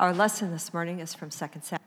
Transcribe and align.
Our 0.00 0.14
lesson 0.14 0.52
this 0.52 0.72
morning 0.72 1.00
is 1.00 1.12
from 1.12 1.30
2 1.30 1.36
Samuel. 1.60 1.82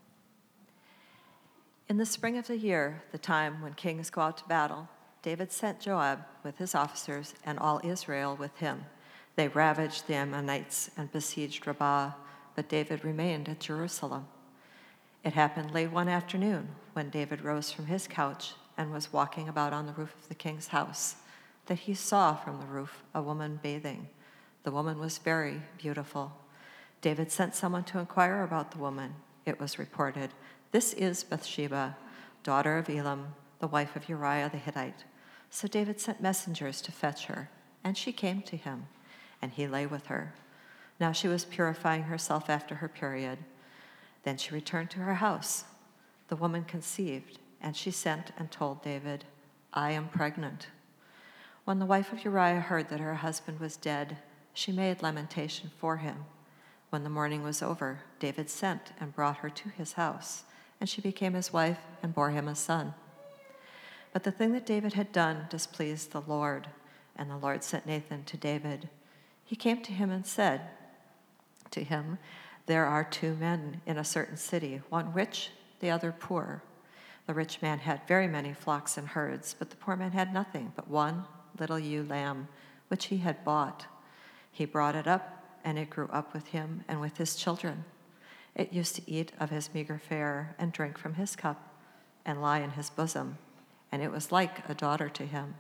In 1.87 1.95
the 1.95 2.05
spring 2.05 2.37
of 2.37 2.45
the 2.45 2.57
year, 2.57 3.03
the 3.13 3.17
time 3.17 3.61
when 3.61 3.73
kings 3.73 4.09
go 4.09 4.19
out 4.19 4.37
to 4.39 4.47
battle, 4.49 4.89
David 5.21 5.49
sent 5.49 5.79
Joab 5.79 6.25
with 6.43 6.57
his 6.57 6.75
officers 6.75 7.33
and 7.45 7.57
all 7.57 7.79
Israel 7.85 8.35
with 8.35 8.57
him. 8.57 8.83
They 9.37 9.47
ravaged 9.47 10.07
the 10.07 10.15
Ammonites 10.15 10.91
and 10.97 11.09
besieged 11.09 11.65
Rabbah, 11.65 12.11
but 12.53 12.67
David 12.67 13.05
remained 13.05 13.47
at 13.47 13.61
Jerusalem. 13.61 14.27
It 15.23 15.31
happened 15.31 15.73
late 15.73 15.93
one 15.93 16.09
afternoon 16.09 16.67
when 16.91 17.11
David 17.11 17.41
rose 17.41 17.71
from 17.71 17.85
his 17.85 18.09
couch 18.09 18.55
and 18.77 18.91
was 18.91 19.13
walking 19.13 19.47
about 19.47 19.71
on 19.71 19.85
the 19.85 19.93
roof 19.93 20.13
of 20.21 20.27
the 20.27 20.35
king's 20.35 20.67
house 20.67 21.15
that 21.67 21.79
he 21.79 21.93
saw 21.93 22.35
from 22.35 22.59
the 22.59 22.67
roof 22.67 23.03
a 23.15 23.21
woman 23.21 23.61
bathing. 23.63 24.09
The 24.63 24.71
woman 24.71 24.99
was 24.99 25.17
very 25.17 25.61
beautiful. 25.77 26.33
David 27.01 27.31
sent 27.31 27.55
someone 27.55 27.83
to 27.85 27.97
inquire 27.97 28.43
about 28.43 28.71
the 28.71 28.77
woman. 28.77 29.15
It 29.45 29.59
was 29.59 29.79
reported, 29.79 30.29
This 30.71 30.93
is 30.93 31.23
Bathsheba, 31.23 31.97
daughter 32.43 32.77
of 32.77 32.87
Eliam, 32.87 33.33
the 33.59 33.67
wife 33.67 33.95
of 33.95 34.07
Uriah 34.07 34.49
the 34.51 34.59
Hittite. 34.59 35.03
So 35.49 35.67
David 35.67 35.99
sent 35.99 36.21
messengers 36.21 36.79
to 36.81 36.91
fetch 36.91 37.25
her, 37.25 37.49
and 37.83 37.97
she 37.97 38.11
came 38.11 38.41
to 38.43 38.55
him, 38.55 38.85
and 39.41 39.51
he 39.51 39.67
lay 39.67 39.87
with 39.87 40.05
her. 40.07 40.33
Now 40.99 41.11
she 41.11 41.27
was 41.27 41.43
purifying 41.43 42.03
herself 42.03 42.49
after 42.49 42.75
her 42.75 42.87
period. 42.87 43.39
Then 44.23 44.37
she 44.37 44.53
returned 44.53 44.91
to 44.91 44.99
her 44.99 45.15
house. 45.15 45.65
The 46.27 46.35
woman 46.35 46.63
conceived, 46.63 47.39
and 47.59 47.75
she 47.75 47.89
sent 47.89 48.31
and 48.37 48.51
told 48.51 48.83
David, 48.83 49.25
I 49.73 49.91
am 49.91 50.07
pregnant. 50.09 50.67
When 51.65 51.79
the 51.79 51.85
wife 51.87 52.13
of 52.13 52.23
Uriah 52.23 52.59
heard 52.59 52.89
that 52.89 52.99
her 52.99 53.15
husband 53.15 53.59
was 53.59 53.75
dead, 53.75 54.17
she 54.53 54.71
made 54.71 55.01
lamentation 55.01 55.71
for 55.79 55.97
him. 55.97 56.25
When 56.91 57.05
the 57.05 57.09
mourning 57.09 57.41
was 57.41 57.63
over, 57.63 58.01
David 58.19 58.49
sent 58.49 58.91
and 58.99 59.15
brought 59.15 59.37
her 59.37 59.49
to 59.49 59.69
his 59.69 59.93
house, 59.93 60.43
and 60.77 60.89
she 60.89 60.99
became 60.99 61.33
his 61.33 61.53
wife 61.53 61.79
and 62.03 62.13
bore 62.13 62.31
him 62.31 62.49
a 62.49 62.53
son. 62.55 62.93
But 64.11 64.23
the 64.23 64.31
thing 64.31 64.51
that 64.51 64.65
David 64.65 64.91
had 64.91 65.13
done 65.13 65.47
displeased 65.49 66.11
the 66.11 66.19
Lord, 66.19 66.67
and 67.15 67.31
the 67.31 67.37
Lord 67.37 67.63
sent 67.63 67.85
Nathan 67.85 68.25
to 68.25 68.35
David. 68.35 68.89
He 69.45 69.55
came 69.55 69.81
to 69.83 69.93
him 69.93 70.11
and 70.11 70.27
said 70.27 70.63
to 71.69 71.81
him, 71.81 72.17
There 72.65 72.85
are 72.85 73.05
two 73.05 73.35
men 73.35 73.79
in 73.85 73.97
a 73.97 74.03
certain 74.03 74.35
city, 74.35 74.81
one 74.89 75.13
rich, 75.13 75.51
the 75.79 75.91
other 75.91 76.11
poor. 76.11 76.61
The 77.25 77.33
rich 77.33 77.61
man 77.61 77.79
had 77.79 78.05
very 78.05 78.27
many 78.27 78.51
flocks 78.53 78.97
and 78.97 79.07
herds, 79.07 79.55
but 79.57 79.69
the 79.69 79.77
poor 79.77 79.95
man 79.95 80.11
had 80.11 80.33
nothing 80.33 80.73
but 80.75 80.89
one 80.89 81.23
little 81.57 81.79
ewe 81.79 82.03
lamb, 82.03 82.49
which 82.89 83.05
he 83.05 83.19
had 83.19 83.45
bought. 83.45 83.85
He 84.51 84.65
brought 84.65 84.97
it 84.97 85.07
up, 85.07 85.40
and 85.63 85.77
it 85.77 85.89
grew 85.89 86.07
up 86.07 86.33
with 86.33 86.47
him 86.47 86.83
and 86.87 87.01
with 87.01 87.17
his 87.17 87.35
children. 87.35 87.85
It 88.55 88.73
used 88.73 88.95
to 88.95 89.09
eat 89.09 89.31
of 89.39 89.49
his 89.49 89.73
meager 89.73 89.97
fare 89.97 90.55
and 90.59 90.71
drink 90.71 90.97
from 90.97 91.15
his 91.15 91.35
cup 91.35 91.75
and 92.25 92.41
lie 92.41 92.59
in 92.59 92.71
his 92.71 92.89
bosom 92.89 93.37
and 93.91 94.01
it 94.01 94.11
was 94.11 94.31
like 94.31 94.67
a 94.69 94.73
daughter 94.73 95.09
to 95.09 95.25
him. 95.25 95.55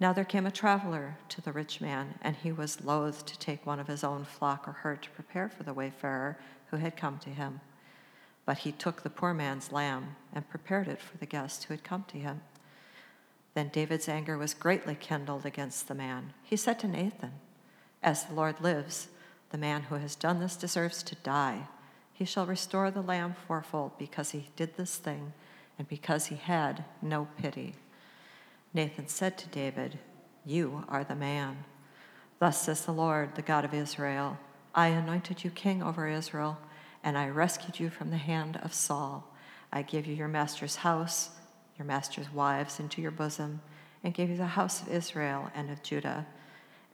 Now 0.00 0.12
there 0.12 0.24
came 0.24 0.46
a 0.46 0.50
traveler 0.50 1.16
to 1.30 1.40
the 1.40 1.52
rich 1.52 1.80
man, 1.80 2.14
and 2.22 2.36
he 2.36 2.52
was 2.52 2.84
loath 2.84 3.24
to 3.26 3.38
take 3.38 3.66
one 3.66 3.80
of 3.80 3.86
his 3.86 4.04
own 4.04 4.24
flock 4.24 4.66
or 4.68 4.72
herd 4.72 5.02
to 5.02 5.10
prepare 5.10 5.48
for 5.48 5.62
the 5.62 5.72
wayfarer 5.72 6.38
who 6.70 6.76
had 6.76 6.96
come 6.96 7.18
to 7.18 7.30
him. 7.30 7.60
But 8.44 8.58
he 8.58 8.72
took 8.72 9.02
the 9.02 9.10
poor 9.10 9.32
man's 9.32 9.72
lamb 9.72 10.16
and 10.32 10.48
prepared 10.48 10.88
it 10.88 11.00
for 11.00 11.16
the 11.16 11.26
guest 11.26 11.64
who 11.64 11.74
had 11.74 11.84
come 11.84 12.04
to 12.08 12.18
him. 12.18 12.42
Then 13.54 13.68
David's 13.68 14.08
anger 14.08 14.36
was 14.36 14.52
greatly 14.52 14.96
kindled 14.96 15.46
against 15.46 15.86
the 15.86 15.94
man. 15.94 16.34
He 16.42 16.56
said 16.56 16.78
to 16.80 16.88
Nathan, 16.88 17.32
As 18.04 18.24
the 18.24 18.34
Lord 18.34 18.60
lives, 18.60 19.08
the 19.48 19.56
man 19.56 19.84
who 19.84 19.94
has 19.94 20.14
done 20.14 20.38
this 20.38 20.56
deserves 20.56 21.02
to 21.04 21.14
die. 21.16 21.68
He 22.12 22.26
shall 22.26 22.44
restore 22.44 22.90
the 22.90 23.00
lamb 23.00 23.34
fourfold 23.48 23.92
because 23.98 24.32
he 24.32 24.50
did 24.56 24.76
this 24.76 24.96
thing 24.96 25.32
and 25.78 25.88
because 25.88 26.26
he 26.26 26.36
had 26.36 26.84
no 27.00 27.28
pity. 27.38 27.74
Nathan 28.74 29.08
said 29.08 29.38
to 29.38 29.48
David, 29.48 29.98
You 30.44 30.84
are 30.86 31.02
the 31.02 31.16
man. 31.16 31.64
Thus 32.38 32.60
says 32.60 32.84
the 32.84 32.92
Lord, 32.92 33.36
the 33.36 33.42
God 33.42 33.64
of 33.64 33.72
Israel 33.72 34.38
I 34.74 34.88
anointed 34.88 35.42
you 35.42 35.50
king 35.50 35.82
over 35.82 36.06
Israel, 36.06 36.58
and 37.02 37.16
I 37.16 37.28
rescued 37.28 37.80
you 37.80 37.88
from 37.88 38.10
the 38.10 38.16
hand 38.18 38.58
of 38.62 38.74
Saul. 38.74 39.32
I 39.72 39.82
gave 39.82 40.06
you 40.06 40.14
your 40.14 40.28
master's 40.28 40.76
house, 40.76 41.30
your 41.78 41.86
master's 41.86 42.30
wives 42.32 42.80
into 42.80 43.00
your 43.00 43.12
bosom, 43.12 43.62
and 44.02 44.12
gave 44.12 44.28
you 44.28 44.36
the 44.36 44.46
house 44.46 44.82
of 44.82 44.88
Israel 44.88 45.50
and 45.54 45.70
of 45.70 45.82
Judah. 45.82 46.26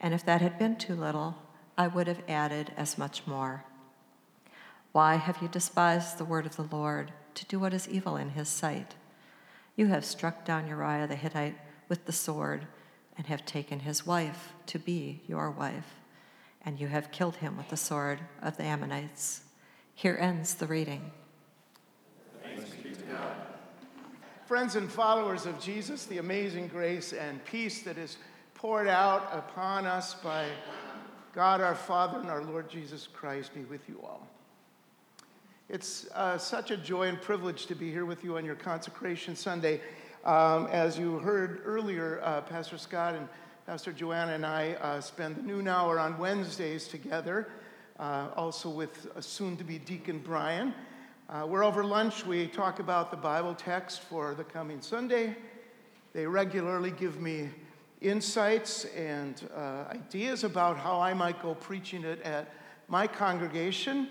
And 0.01 0.15
if 0.15 0.25
that 0.25 0.41
had 0.41 0.59
been 0.59 0.77
too 0.77 0.95
little, 0.95 1.37
I 1.77 1.87
would 1.87 2.09
have 2.09 2.23
added 2.29 2.73
as 2.77 2.99
much 2.99 3.27
more. 3.27 3.65
Why 4.93 5.17
have 5.17 5.41
you 5.41 5.49
despised 5.49 6.19
the 6.19 6.25
word 6.25 6.47
of 6.47 6.57
the 6.57 6.69
Lord? 6.71 7.13
to 7.35 7.45
do 7.47 7.59
what 7.59 7.75
is 7.75 7.89
evil 7.89 8.17
in 8.17 8.31
his 8.31 8.49
sight. 8.49 8.95
You 9.77 9.87
have 9.87 10.05
struck 10.05 10.45
down 10.45 10.67
Uriah 10.69 11.07
the 11.07 11.17
Hittite 11.17 11.57
with 11.89 12.05
the 12.07 12.13
sword 12.13 12.67
and 13.17 13.27
have 13.27 13.45
taken 13.45 13.81
his 13.81 14.07
wife 14.07 14.53
to 14.67 14.79
be 14.79 15.23
your 15.27 15.51
wife, 15.51 15.97
and 16.65 16.79
you 16.79 16.89
have 16.89 17.13
killed 17.13 17.37
him 17.37 17.57
with 17.57 17.69
the 17.69 17.77
sword 17.77 18.21
of 18.43 18.57
the 18.57 18.65
Ammonites. 18.65 19.43
Here 19.95 20.17
ends 20.21 20.55
the 20.55 20.67
reading. 20.67 21.11
Friends 24.47 24.75
and 24.75 24.91
followers 24.91 25.47
of 25.47 25.61
Jesus, 25.61 26.07
the 26.07 26.19
amazing 26.19 26.69
grace 26.69 27.13
and 27.13 27.45
peace 27.45 27.83
that 27.83 27.97
is 27.97 28.17
poured 28.61 28.89
out 28.89 29.27
upon 29.33 29.87
us 29.87 30.13
by 30.13 30.45
God 31.33 31.63
our 31.63 31.75
Father 31.75 32.19
and 32.19 32.29
our 32.29 32.45
Lord 32.45 32.69
Jesus 32.69 33.07
Christ 33.11 33.55
be 33.55 33.63
with 33.63 33.89
you 33.89 33.99
all. 34.05 34.29
It's 35.71 36.07
uh, 36.15 36.37
such 36.37 36.71
a 36.71 36.77
joy 36.77 37.09
and 37.09 37.19
privilege 37.19 37.65
to 37.67 37.75
be 37.75 37.91
here 37.91 38.05
with 38.05 38.23
you 38.23 38.37
on 38.37 38.45
your 38.45 38.57
consecration 38.57 39.35
Sunday. 39.35 39.81
Um, 40.27 40.67
as 40.67 40.99
you 40.99 41.21
heard 41.21 41.63
earlier, 41.65 42.21
uh, 42.23 42.43
Pastor 42.43 42.77
Scott 42.77 43.15
and 43.15 43.27
Pastor 43.67 43.95
Joanna 43.95 44.35
and 44.35 44.45
I 44.45 44.75
uh, 44.83 45.01
spend 45.01 45.37
the 45.37 45.43
noon 45.43 45.67
hour 45.67 45.99
on 45.99 46.19
Wednesdays 46.19 46.87
together, 46.87 47.49
uh, 47.99 48.29
also 48.37 48.69
with 48.69 49.09
soon 49.21 49.57
to 49.57 49.65
be 49.65 49.79
Deacon 49.79 50.19
Brian. 50.19 50.75
Uh, 51.31 51.47
we're 51.49 51.65
over 51.65 51.83
lunch, 51.83 52.27
we 52.27 52.47
talk 52.47 52.79
about 52.79 53.11
the 53.11 53.17
Bible 53.17 53.55
text 53.55 54.03
for 54.03 54.35
the 54.35 54.45
coming 54.45 54.83
Sunday. 54.83 55.35
They 56.13 56.27
regularly 56.27 56.91
give 56.91 57.23
me 57.23 57.49
insights 58.01 58.87
and 58.97 59.49
uh, 59.55 59.85
ideas 59.91 60.45
about 60.45 60.79
how 60.79 61.01
I 61.01 61.13
might 61.13 61.43
go 61.43 61.55
preaching 61.55 62.05
it 62.05 62.21
at 62.23 62.53
my 62.89 63.07
congregation. 63.07 64.09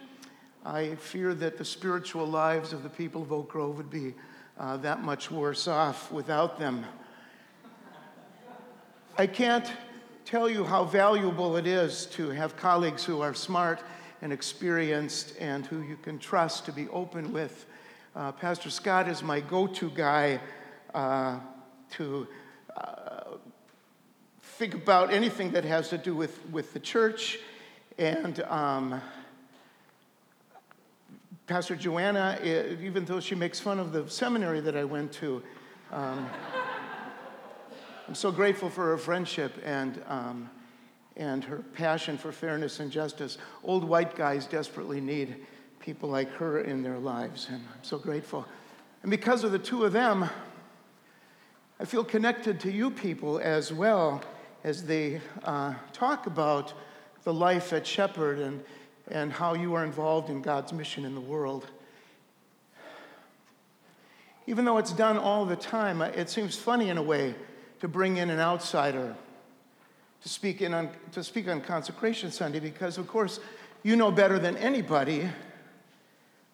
I 0.66 0.95
fear 0.95 1.33
that 1.35 1.57
the 1.57 1.66
spiritual 1.66 2.25
lives 2.25 2.73
of 2.73 2.83
the 2.83 2.89
people 2.89 3.22
of 3.22 3.31
Oak 3.31 3.49
Grove 3.49 3.78
would 3.78 3.89
be 3.89 4.13
uh, 4.57 4.78
that 4.78 5.01
much 5.01 5.31
worse 5.31 5.67
off 5.67 6.11
without 6.11 6.59
them. 6.59 6.85
I 9.17 9.25
can't 9.25 9.72
tell 10.23 10.49
you 10.49 10.63
how 10.63 10.83
valuable 10.83 11.57
it 11.57 11.66
is 11.66 12.05
to 12.07 12.29
have 12.29 12.55
colleagues 12.55 13.03
who 13.03 13.22
are 13.22 13.33
smart 13.33 13.81
and 14.22 14.31
experienced 14.31 15.33
and 15.39 15.66
who 15.66 15.81
you 15.81 15.97
can 15.97 16.19
trust 16.19 16.66
to 16.66 16.72
be 16.72 16.88
open 16.89 17.33
with. 17.33 17.66
Uh, 18.16 18.31
Pastor 18.31 18.69
Scott 18.69 19.07
is 19.07 19.23
my 19.23 19.39
go 19.39 19.66
to 19.66 19.89
guy 19.89 20.39
uh, 20.94 21.39
to 21.91 22.28
uh, 22.78 23.09
think 24.59 24.74
about 24.74 25.14
anything 25.14 25.52
that 25.52 25.64
has 25.64 25.88
to 25.88 25.97
do 25.97 26.14
with, 26.14 26.46
with 26.52 26.74
the 26.74 26.80
church. 26.81 27.40
And 27.97 28.42
um, 28.42 29.02
Pastor 31.47 31.78
Joanna, 31.78 32.38
eh, 32.42 32.75
even 32.81 33.06
though 33.06 33.22
she 33.22 33.36
makes 33.36 33.62
fun 33.62 33.80
of 33.80 33.94
the 33.94 34.09
seminary 34.09 34.59
that 34.59 34.75
I 34.75 34.84
went 34.84 35.14
to, 35.14 35.42
um, 35.94 36.30
I'm 38.06 38.16
so 38.16 38.34
grateful 38.34 38.70
for 38.70 38.88
her 38.88 38.97
friendship 38.97 39.53
and, 39.64 40.03
um, 40.09 40.50
and 41.16 41.41
her 41.46 41.59
passion 41.74 42.18
for 42.18 42.34
fairness 42.34 42.81
and 42.81 42.91
justice. 42.91 43.38
Old 43.64 43.86
white 43.86 44.14
guys 44.14 44.46
desperately 44.46 45.00
need 45.00 45.38
people 45.79 46.09
like 46.09 46.29
her 46.34 46.59
in 46.59 46.84
their 46.84 47.00
lives, 47.00 47.47
and 47.50 47.64
I'm 47.73 47.84
so 47.84 47.97
grateful. 47.97 48.46
And 49.03 49.09
because 49.09 49.46
of 49.46 49.53
the 49.53 49.59
two 49.59 49.85
of 49.85 49.94
them, 49.94 50.29
I 51.79 51.85
feel 51.85 52.03
connected 52.03 52.59
to 52.59 52.72
you 52.73 52.91
people 52.91 53.40
as 53.40 53.72
well 53.72 54.22
as 54.64 54.84
they 54.84 55.22
uh, 55.44 55.73
talk 55.94 56.28
about 56.28 56.73
the 57.23 57.34
life 57.34 57.73
at 57.73 57.85
Shepherd 57.85 58.40
and 58.40 58.64
and 59.11 59.32
how 59.32 59.53
you 59.53 59.73
are 59.73 59.84
involved 59.84 60.29
in 60.29 60.41
God's 60.41 60.72
mission 60.72 61.06
in 61.06 61.16
the 61.16 61.22
world. 61.22 61.67
Even 64.47 64.66
though 64.66 64.78
it's 64.78 64.94
done 64.94 65.17
all 65.17 65.46
the 65.46 65.56
time, 65.56 66.02
it 66.02 66.29
seems 66.29 66.56
funny 66.56 66.90
in 66.90 66.97
a 66.97 67.03
way 67.03 67.35
to 67.82 67.88
bring 67.88 68.17
in 68.17 68.29
an 68.29 68.40
outsider 68.40 69.16
to 70.22 70.29
speak, 70.29 70.62
in 70.62 70.73
on, 70.73 70.90
to 71.12 71.23
speak 71.23 71.47
on 71.47 71.62
Consecration 71.62 72.32
Sunday 72.32 72.59
because, 72.59 72.97
of 72.97 73.08
course, 73.08 73.40
you 73.84 73.96
know 73.96 74.12
better 74.12 74.38
than 74.38 74.58
anybody 74.58 75.29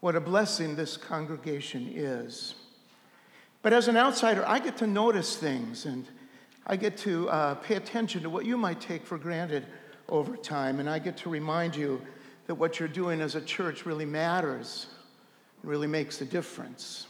what 0.02 0.16
a 0.16 0.22
blessing 0.22 0.76
this 0.76 0.98
congregation 0.98 1.92
is. 1.96 2.54
But 3.62 3.74
as 3.74 3.88
an 3.88 3.98
outsider, 3.98 4.44
I 4.48 4.60
get 4.60 4.78
to 4.78 4.88
notice 4.88 5.36
things 5.36 5.86
and 5.86 6.06
I 6.68 6.76
get 6.76 6.98
to 7.00 7.30
uh, 7.30 7.56
pay 7.56 7.76
attention 7.76 8.24
to 8.24 8.30
what 8.30 8.46
you 8.46 8.58
might 8.58 8.82
take 8.82 9.06
for 9.06 9.20
granted 9.20 9.66
over 10.10 10.36
time, 10.36 10.80
and 10.80 10.90
I 10.90 10.98
get 10.98 11.18
to 11.18 11.30
remind 11.30 11.76
you 11.76 12.02
that 12.48 12.56
what 12.56 12.80
you're 12.80 12.90
doing 12.90 13.22
as 13.22 13.36
a 13.36 13.42
church 13.42 13.86
really 13.86 14.06
matters, 14.06 14.88
really 15.64 15.88
makes 15.88 16.22
a 16.22 16.26
difference. 16.26 17.08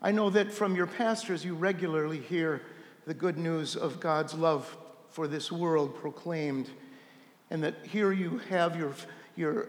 I 0.00 0.12
know 0.12 0.30
that 0.30 0.52
from 0.52 0.76
your 0.76 0.86
pastors, 0.86 1.44
you 1.44 1.54
regularly 1.54 2.20
hear 2.20 2.62
the 3.06 3.14
good 3.14 3.36
news 3.36 3.76
of 3.76 4.00
God's 4.00 4.34
love 4.34 4.76
for 5.10 5.28
this 5.28 5.52
world 5.52 5.94
proclaimed, 5.96 6.70
and 7.50 7.62
that 7.62 7.74
here 7.86 8.12
you 8.12 8.38
have 8.50 8.76
your, 8.76 8.94
your, 9.36 9.68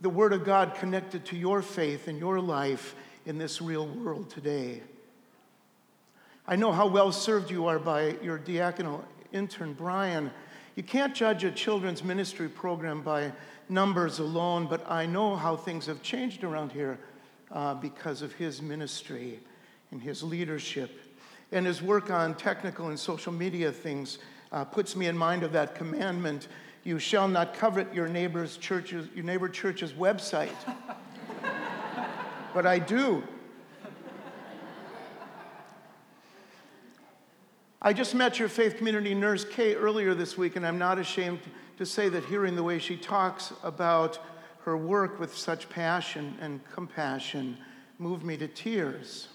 the 0.00 0.10
Word 0.10 0.32
of 0.32 0.44
God 0.44 0.74
connected 0.76 1.24
to 1.26 1.36
your 1.36 1.60
faith 1.60 2.06
and 2.06 2.18
your 2.18 2.40
life 2.40 2.94
in 3.26 3.38
this 3.38 3.60
real 3.60 3.86
world 3.86 4.30
today. 4.30 4.82
I 6.50 6.56
know 6.56 6.72
how 6.72 6.88
well 6.88 7.12
served 7.12 7.48
you 7.48 7.68
are 7.68 7.78
by 7.78 8.16
your 8.24 8.36
diaconal 8.36 9.04
intern, 9.32 9.72
Brian. 9.72 10.32
You 10.74 10.82
can't 10.82 11.14
judge 11.14 11.44
a 11.44 11.52
children's 11.52 12.02
ministry 12.02 12.48
program 12.48 13.02
by 13.02 13.30
numbers 13.68 14.18
alone, 14.18 14.66
but 14.68 14.84
I 14.90 15.06
know 15.06 15.36
how 15.36 15.54
things 15.54 15.86
have 15.86 16.02
changed 16.02 16.42
around 16.42 16.72
here 16.72 16.98
uh, 17.52 17.74
because 17.74 18.20
of 18.20 18.32
his 18.32 18.60
ministry 18.60 19.38
and 19.92 20.02
his 20.02 20.24
leadership. 20.24 20.90
And 21.52 21.66
his 21.66 21.82
work 21.82 22.10
on 22.10 22.34
technical 22.34 22.88
and 22.88 22.98
social 22.98 23.32
media 23.32 23.70
things 23.70 24.18
uh, 24.50 24.64
puts 24.64 24.96
me 24.96 25.06
in 25.06 25.16
mind 25.16 25.44
of 25.44 25.52
that 25.52 25.76
commandment 25.76 26.48
you 26.82 26.98
shall 26.98 27.28
not 27.28 27.54
covet 27.54 27.94
your 27.94 28.08
neighbor's 28.08 28.56
church's, 28.56 29.06
your 29.14 29.24
neighbor 29.24 29.48
church's 29.48 29.92
website. 29.92 30.50
but 32.54 32.66
I 32.66 32.80
do. 32.80 33.22
I 37.82 37.94
just 37.94 38.14
met 38.14 38.38
your 38.38 38.50
faith 38.50 38.76
community 38.76 39.14
nurse, 39.14 39.42
Kay, 39.42 39.74
earlier 39.74 40.12
this 40.12 40.36
week, 40.36 40.56
and 40.56 40.66
I'm 40.66 40.78
not 40.78 40.98
ashamed 40.98 41.40
to 41.78 41.86
say 41.86 42.10
that 42.10 42.26
hearing 42.26 42.54
the 42.54 42.62
way 42.62 42.78
she 42.78 42.94
talks 42.94 43.54
about 43.62 44.18
her 44.64 44.76
work 44.76 45.18
with 45.18 45.34
such 45.34 45.66
passion 45.70 46.36
and 46.42 46.60
compassion 46.72 47.56
moved 47.98 48.22
me 48.22 48.36
to 48.36 48.48
tears. 48.48 49.28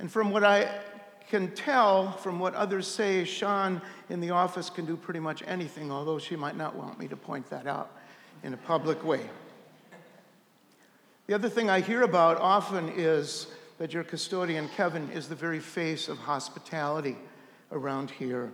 And 0.00 0.10
from 0.10 0.32
what 0.32 0.42
I 0.42 0.80
can 1.28 1.52
tell 1.52 2.10
from 2.10 2.40
what 2.40 2.52
others 2.54 2.88
say, 2.88 3.22
Sean 3.24 3.80
in 4.10 4.20
the 4.20 4.30
office 4.30 4.68
can 4.68 4.84
do 4.84 4.96
pretty 4.96 5.20
much 5.20 5.40
anything, 5.46 5.92
although 5.92 6.18
she 6.18 6.34
might 6.34 6.56
not 6.56 6.74
want 6.74 6.98
me 6.98 7.06
to 7.06 7.16
point 7.16 7.48
that 7.50 7.68
out 7.68 7.92
in 8.42 8.54
a 8.54 8.56
public 8.56 9.04
way. 9.04 9.20
The 11.28 11.34
other 11.34 11.48
thing 11.48 11.70
I 11.70 11.78
hear 11.78 12.02
about 12.02 12.38
often 12.38 12.88
is 12.88 13.46
that 13.82 13.92
your 13.92 14.04
custodian, 14.04 14.68
Kevin, 14.76 15.10
is 15.10 15.28
the 15.28 15.34
very 15.34 15.58
face 15.58 16.06
of 16.06 16.16
hospitality 16.16 17.16
around 17.72 18.12
here. 18.12 18.52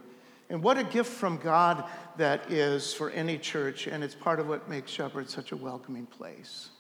And 0.49 0.63
what 0.63 0.79
a 0.79 0.85
gift 0.85 1.13
from 1.13 1.37
God 1.37 1.85
that 2.17 2.51
is 2.51 2.95
for 2.95 3.11
any 3.11 3.37
church, 3.37 3.87
and 3.87 4.03
it's 4.03 4.15
part 4.15 4.41
of 4.41 4.49
what 4.49 4.71
makes 4.71 4.91
Shepherd 4.91 5.29
such 5.29 5.53
a 5.53 5.57
welcoming 5.57 6.07
place. 6.07 6.71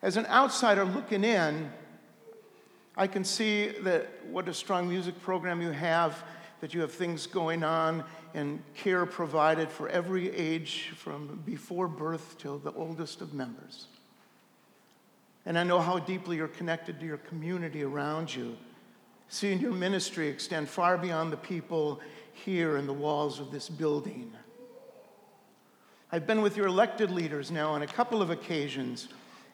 As 0.00 0.16
an 0.16 0.24
outsider 0.28 0.86
looking 0.86 1.24
in, 1.24 1.70
I 2.96 3.06
can 3.06 3.22
see 3.22 3.68
that 3.82 4.08
what 4.30 4.48
a 4.48 4.54
strong 4.54 4.88
music 4.88 5.20
program 5.20 5.60
you 5.60 5.72
have, 5.72 6.24
that 6.62 6.72
you 6.72 6.80
have 6.80 6.92
things 6.92 7.26
going 7.26 7.64
on 7.64 8.02
and 8.32 8.62
care 8.74 9.04
provided 9.04 9.68
for 9.68 9.90
every 9.90 10.34
age 10.34 10.90
from 10.96 11.42
before 11.44 11.86
birth 11.86 12.36
till 12.38 12.56
the 12.56 12.72
oldest 12.72 13.20
of 13.20 13.34
members. 13.34 13.88
And 15.48 15.58
I 15.58 15.64
know 15.64 15.80
how 15.80 15.98
deeply 15.98 16.36
you're 16.36 16.46
connected 16.46 17.00
to 17.00 17.06
your 17.06 17.16
community 17.16 17.82
around 17.82 18.34
you. 18.34 18.54
Seeing 19.30 19.58
your 19.60 19.72
ministry 19.72 20.28
extend 20.28 20.68
far 20.68 20.98
beyond 20.98 21.32
the 21.32 21.38
people 21.38 22.00
here 22.34 22.76
in 22.76 22.86
the 22.86 22.92
walls 22.92 23.40
of 23.40 23.50
this 23.50 23.66
building. 23.70 24.30
I've 26.12 26.26
been 26.26 26.42
with 26.42 26.58
your 26.58 26.66
elected 26.66 27.10
leaders 27.10 27.50
now 27.50 27.70
on 27.70 27.80
a 27.80 27.86
couple 27.86 28.20
of 28.20 28.28
occasions 28.28 29.08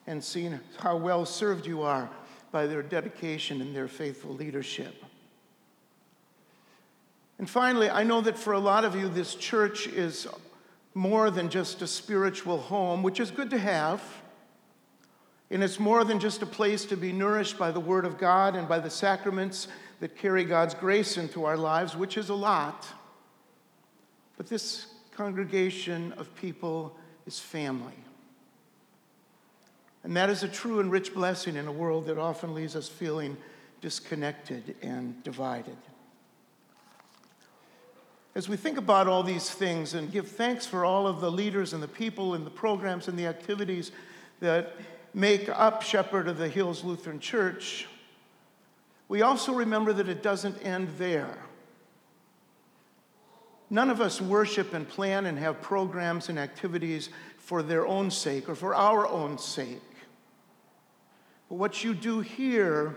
and 0.09 0.23
seen 0.23 0.59
how 0.79 0.97
well 0.97 1.25
served 1.25 1.65
you 1.65 1.83
are 1.83 2.11
by 2.51 2.67
their 2.67 2.83
dedication 2.83 3.61
and 3.61 3.75
their 3.75 3.87
faithful 3.87 4.35
leadership. 4.35 4.97
And 7.39 7.49
finally, 7.49 7.89
I 7.89 8.03
know 8.03 8.21
that 8.21 8.37
for 8.37 8.53
a 8.53 8.59
lot 8.59 8.85
of 8.85 8.97
you, 8.97 9.09
this 9.09 9.37
church 9.37 9.87
is 9.87 10.27
more 10.93 11.31
than 11.31 11.51
just 11.51 11.83
a 11.83 11.87
spiritual 11.87 12.59
home, 12.59 13.05
which 13.05 13.21
is 13.21 13.31
good 13.31 13.51
to 13.51 13.59
have. 13.59 14.03
And 15.51 15.63
it's 15.63 15.79
more 15.79 16.05
than 16.05 16.19
just 16.19 16.43
a 16.43 16.47
place 16.47 16.85
to 16.87 16.97
be 16.97 17.13
nourished 17.13 17.59
by 17.59 17.71
the 17.71 17.81
Word 17.81 18.05
of 18.05 18.19
God 18.19 18.57
and 18.57 18.69
by 18.69 18.79
the 18.79 18.91
sacraments 18.91 19.69
that 20.01 20.17
carry 20.17 20.45
God's 20.45 20.75
grace 20.75 21.17
into 21.17 21.45
our 21.45 21.57
lives, 21.57 21.97
which 21.97 22.17
is 22.17 22.29
a 22.29 22.35
lot. 22.35 22.87
But 24.37 24.49
this 24.49 24.87
congregation 25.13 26.13
of 26.15 26.35
people 26.35 26.97
is 27.27 27.39
family. 27.39 27.93
And 30.03 30.17
that 30.17 30.29
is 30.29 30.43
a 30.43 30.49
true 30.49 30.81
and 30.81 30.91
rich 30.91 31.15
blessing 31.15 31.57
in 31.57 31.67
a 31.67 31.73
world 31.73 32.07
that 32.07 32.19
often 32.19 32.55
leaves 32.55 32.77
us 32.77 32.89
feeling 32.89 33.37
disconnected 33.81 34.77
and 34.83 35.23
divided. 35.23 35.77
As 38.35 38.49
we 38.49 38.57
think 38.57 38.79
about 38.79 39.07
all 39.07 39.23
these 39.23 39.49
things 39.49 39.95
and 39.95 40.11
give 40.11 40.29
thanks 40.29 40.67
for 40.67 40.85
all 40.85 41.07
of 41.07 41.21
the 41.21 41.31
leaders 41.31 41.73
and 41.73 41.83
the 41.83 41.89
people 41.89 42.35
and 42.35 42.45
the 42.45 42.51
programs 42.51 43.07
and 43.07 43.17
the 43.17 43.27
activities 43.27 43.93
that 44.41 44.75
make 45.15 45.49
up 45.49 45.83
Shepherd 45.83 46.29
of 46.29 46.37
the 46.37 46.49
Hills 46.49 46.83
Lutheran 46.83 47.21
Church, 47.21 47.87
we 49.09 49.23
also 49.23 49.53
remember 49.53 49.93
that 49.93 50.09
it 50.09 50.23
doesn't 50.23 50.57
end 50.65 50.89
there. 50.99 51.39
None 53.71 53.91
of 53.91 54.01
us 54.01 54.21
worship 54.21 54.75
and 54.75 54.89
plan 54.89 55.27
and 55.27 55.39
have 55.39 55.63
programs 55.63 56.29
and 56.29 56.39
activities 56.39 57.11
for 57.39 57.63
their 57.63 57.87
own 57.87 58.11
sake 58.11 58.49
or 58.49 58.55
for 58.55 58.75
our 58.75 59.07
own 59.07 59.39
sake. 59.39 59.81
But 61.49 61.57
what 61.57 61.85
you 61.85 61.95
do 61.95 62.21
here 62.21 62.97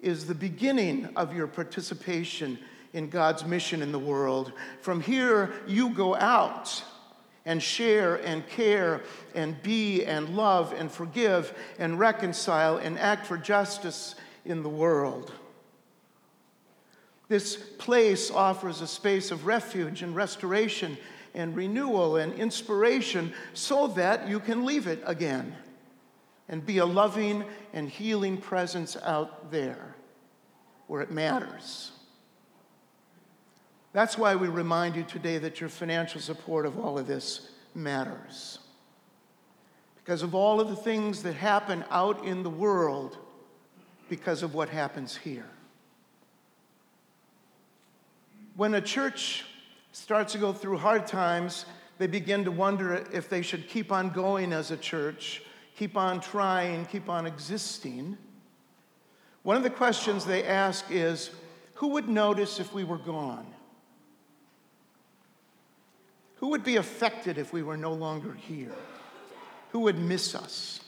is 0.00 0.26
the 0.26 0.34
beginning 0.34 1.08
of 1.16 1.34
your 1.34 1.46
participation 1.46 2.58
in 2.92 3.08
God's 3.08 3.44
mission 3.44 3.82
in 3.82 3.92
the 3.92 3.98
world. 3.98 4.52
From 4.80 5.00
here, 5.00 5.52
you 5.66 5.90
go 5.90 6.14
out 6.14 6.82
and 7.46 7.62
share 7.62 8.16
and 8.16 8.46
care 8.48 9.02
and 9.34 9.62
be 9.62 10.04
and 10.04 10.36
love 10.36 10.72
and 10.72 10.90
forgive 10.90 11.52
and 11.78 11.98
reconcile 11.98 12.78
and 12.78 12.98
act 12.98 13.26
for 13.26 13.36
justice 13.36 14.14
in 14.44 14.62
the 14.62 14.68
world. 14.68 15.32
This 17.28 17.56
place 17.56 18.30
offers 18.30 18.80
a 18.80 18.86
space 18.86 19.30
of 19.30 19.46
refuge 19.46 20.02
and 20.02 20.14
restoration 20.14 20.96
and 21.34 21.56
renewal 21.56 22.16
and 22.16 22.32
inspiration 22.34 23.32
so 23.54 23.88
that 23.88 24.28
you 24.28 24.38
can 24.38 24.64
leave 24.64 24.86
it 24.86 25.02
again 25.04 25.54
and 26.48 26.64
be 26.64 26.78
a 26.78 26.86
loving 26.86 27.44
and 27.72 27.88
healing 27.88 28.36
presence 28.36 28.96
out 29.02 29.50
there 29.50 29.94
where 30.86 31.00
it 31.00 31.10
matters. 31.10 31.93
That's 33.94 34.18
why 34.18 34.36
we 34.36 34.48
remind 34.48 34.94
you 34.96 35.04
today 35.04 35.38
that 35.38 35.58
your 35.58 35.70
financial 35.70 36.20
support 36.20 36.66
of 36.66 36.78
all 36.78 36.98
of 36.98 37.06
this 37.06 37.48
matters. 37.74 38.58
Because 39.96 40.22
of 40.22 40.34
all 40.34 40.60
of 40.60 40.68
the 40.68 40.76
things 40.76 41.22
that 41.22 41.32
happen 41.32 41.82
out 41.90 42.22
in 42.26 42.42
the 42.42 42.50
world, 42.50 43.16
because 44.10 44.42
of 44.42 44.52
what 44.52 44.68
happens 44.68 45.16
here. 45.16 45.48
When 48.56 48.74
a 48.74 48.82
church 48.82 49.46
starts 49.92 50.34
to 50.34 50.38
go 50.38 50.52
through 50.52 50.76
hard 50.76 51.06
times, 51.06 51.64
they 51.96 52.06
begin 52.06 52.44
to 52.44 52.50
wonder 52.50 53.02
if 53.14 53.30
they 53.30 53.40
should 53.40 53.66
keep 53.66 53.90
on 53.90 54.10
going 54.10 54.52
as 54.52 54.70
a 54.70 54.76
church 54.76 55.40
keep 55.76 55.96
on 55.96 56.20
trying, 56.20 56.86
keep 56.86 57.08
on 57.08 57.26
existing, 57.26 58.16
one 59.42 59.56
of 59.56 59.62
the 59.62 59.70
questions 59.70 60.24
they 60.24 60.44
ask 60.44 60.86
is 60.90 61.30
who 61.74 61.88
would 61.88 62.08
notice 62.08 62.60
if 62.60 62.72
we 62.72 62.84
were 62.84 62.98
gone? 62.98 63.46
Who 66.44 66.50
would 66.50 66.62
be 66.62 66.76
affected 66.76 67.38
if 67.38 67.54
we 67.54 67.62
were 67.62 67.78
no 67.78 67.94
longer 67.94 68.34
here? 68.34 68.74
Who 69.70 69.80
would 69.80 69.98
miss 69.98 70.34
us? 70.34 70.78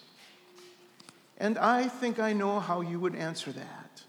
And 1.39 1.57
I 1.57 1.89
think 1.89 2.19
I 2.19 2.35
know 2.35 2.61
how 2.61 2.83
you 2.83 3.01
would 3.01 3.15
answer 3.15 3.53
that. 3.53 4.03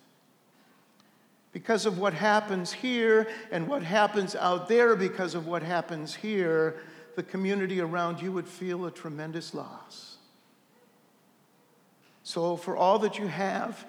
Because 1.53 1.85
of 1.85 1.99
what 1.99 2.13
happens 2.13 2.73
here 2.73 3.29
and 3.49 3.65
what 3.65 3.81
happens 3.81 4.35
out 4.35 4.67
there, 4.67 4.93
because 4.97 5.35
of 5.35 5.47
what 5.47 5.63
happens 5.63 6.13
here, 6.15 6.81
the 7.15 7.23
community 7.23 7.79
around 7.79 8.21
you 8.21 8.33
would 8.33 8.45
feel 8.45 8.85
a 8.85 8.91
tremendous 8.91 9.53
loss. 9.53 10.17
So, 12.23 12.57
for 12.57 12.75
all 12.75 12.99
that 12.99 13.17
you 13.19 13.27
have, 13.27 13.85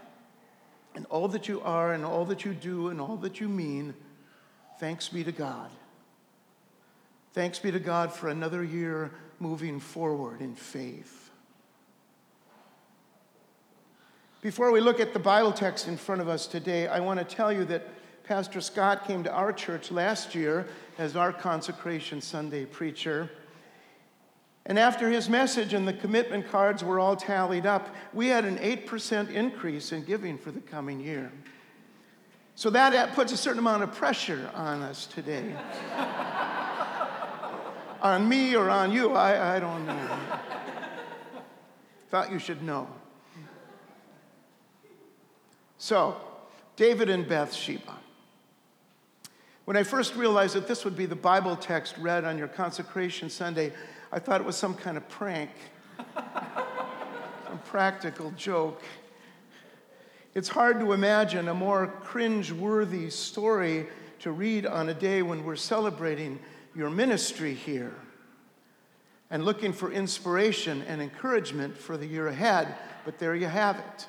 and 0.95 1.07
all 1.07 1.27
that 1.27 1.49
you 1.49 1.61
are, 1.63 1.93
and 1.93 2.05
all 2.05 2.25
that 2.27 2.45
you 2.45 2.55
do, 2.55 2.87
and 2.87 3.01
all 3.01 3.17
that 3.17 3.41
you 3.41 3.49
mean, 3.49 3.95
thanks 4.79 5.09
be 5.09 5.25
to 5.25 5.33
God. 5.33 5.71
Thanks 7.35 7.59
be 7.59 7.71
to 7.71 7.79
God 7.79 8.13
for 8.13 8.29
another 8.29 8.65
year 8.65 9.11
moving 9.39 9.81
forward 9.81 10.41
in 10.41 10.55
faith. 10.55 11.31
Before 14.41 14.71
we 14.71 14.81
look 14.81 14.99
at 14.99 15.13
the 15.13 15.19
Bible 15.19 15.53
text 15.53 15.89
in 15.89 15.97
front 15.97 16.21
of 16.21 16.29
us 16.29 16.47
today, 16.47 16.87
I 16.87 17.01
want 17.01 17.19
to 17.19 17.25
tell 17.25 17.53
you 17.53 17.65
that 17.67 17.89
Pastor 18.25 18.61
Scott 18.61 19.07
came 19.07 19.25
to 19.25 19.33
our 19.33 19.53
church 19.53 19.91
last 19.91 20.35
year 20.35 20.67
as 20.97 21.17
our 21.17 21.33
consecration 21.33 22.21
Sunday 22.21 22.65
preacher. 22.65 23.31
And 24.65 24.79
after 24.79 25.11
his 25.11 25.29
message 25.29 25.73
and 25.75 25.89
the 25.89 25.93
commitment 25.93 26.49
cards 26.49 26.85
were 26.85 27.01
all 27.01 27.17
tallied 27.17 27.67
up, 27.67 27.95
we 28.13 28.29
had 28.29 28.45
an 28.45 28.59
8% 28.59 29.31
increase 29.31 29.93
in 29.93 30.05
giving 30.05 30.39
for 30.39 30.51
the 30.51 30.61
coming 30.61 31.01
year. 31.01 31.33
So 32.55 32.71
that 32.71 33.15
puts 33.15 33.33
a 33.33 33.37
certain 33.37 33.61
amount 33.61 33.83
of 33.83 33.95
pressure 33.95 34.51
on 34.55 34.83
us 34.83 35.07
today. 35.07 35.55
on 38.03 38.29
me 38.29 38.55
or 38.55 38.71
on 38.71 38.93
you, 38.93 39.13
I, 39.13 39.57
I 39.57 39.61
don't 39.61 39.87
know. 39.87 40.19
Thought 42.11 42.31
you 42.33 42.39
should 42.39 42.63
know. 42.63 42.89
So, 45.79 46.17
David 46.77 47.11
and 47.11 47.29
Bathsheba. 47.29 47.95
When 49.65 49.77
I 49.77 49.83
first 49.83 50.17
realized 50.17 50.55
that 50.55 50.67
this 50.67 50.85
would 50.85 50.97
be 50.97 51.07
the 51.07 51.15
Bible 51.15 51.55
text 51.55 51.97
read 51.99 52.25
on 52.25 52.39
your 52.39 52.49
consecration 52.49 53.29
Sunday, 53.29 53.73
I 54.11 54.19
thought 54.19 54.41
it 54.41 54.47
was 54.47 54.57
some 54.57 54.75
kind 54.75 54.97
of 54.97 55.07
prank, 55.11 55.51
some 57.47 57.59
practical 57.67 58.31
joke. 58.31 58.83
It's 60.35 60.49
hard 60.49 60.81
to 60.81 60.93
imagine 60.93 61.49
a 61.49 61.55
more 61.55 61.89
cringe 62.03 62.51
worthy 62.51 63.11
story 63.11 63.87
to 64.21 64.33
read 64.33 64.67
on 64.67 64.89
a 64.89 64.95
day 64.95 65.23
when 65.23 65.45
we're 65.45 65.57
celebrating 65.57 66.39
your 66.75 66.91
ministry 66.91 67.55
here 67.55 67.95
and 69.31 69.45
looking 69.45 69.73
for 69.73 69.93
inspiration 69.93 70.83
and 70.83 71.03
encouragement 71.03 71.77
for 71.77 71.97
the 71.97 72.07
year 72.07 72.29
ahead. 72.29 72.75
But 73.05 73.19
there 73.19 73.35
you 73.35 73.47
have 73.47 73.79
it. 73.79 74.07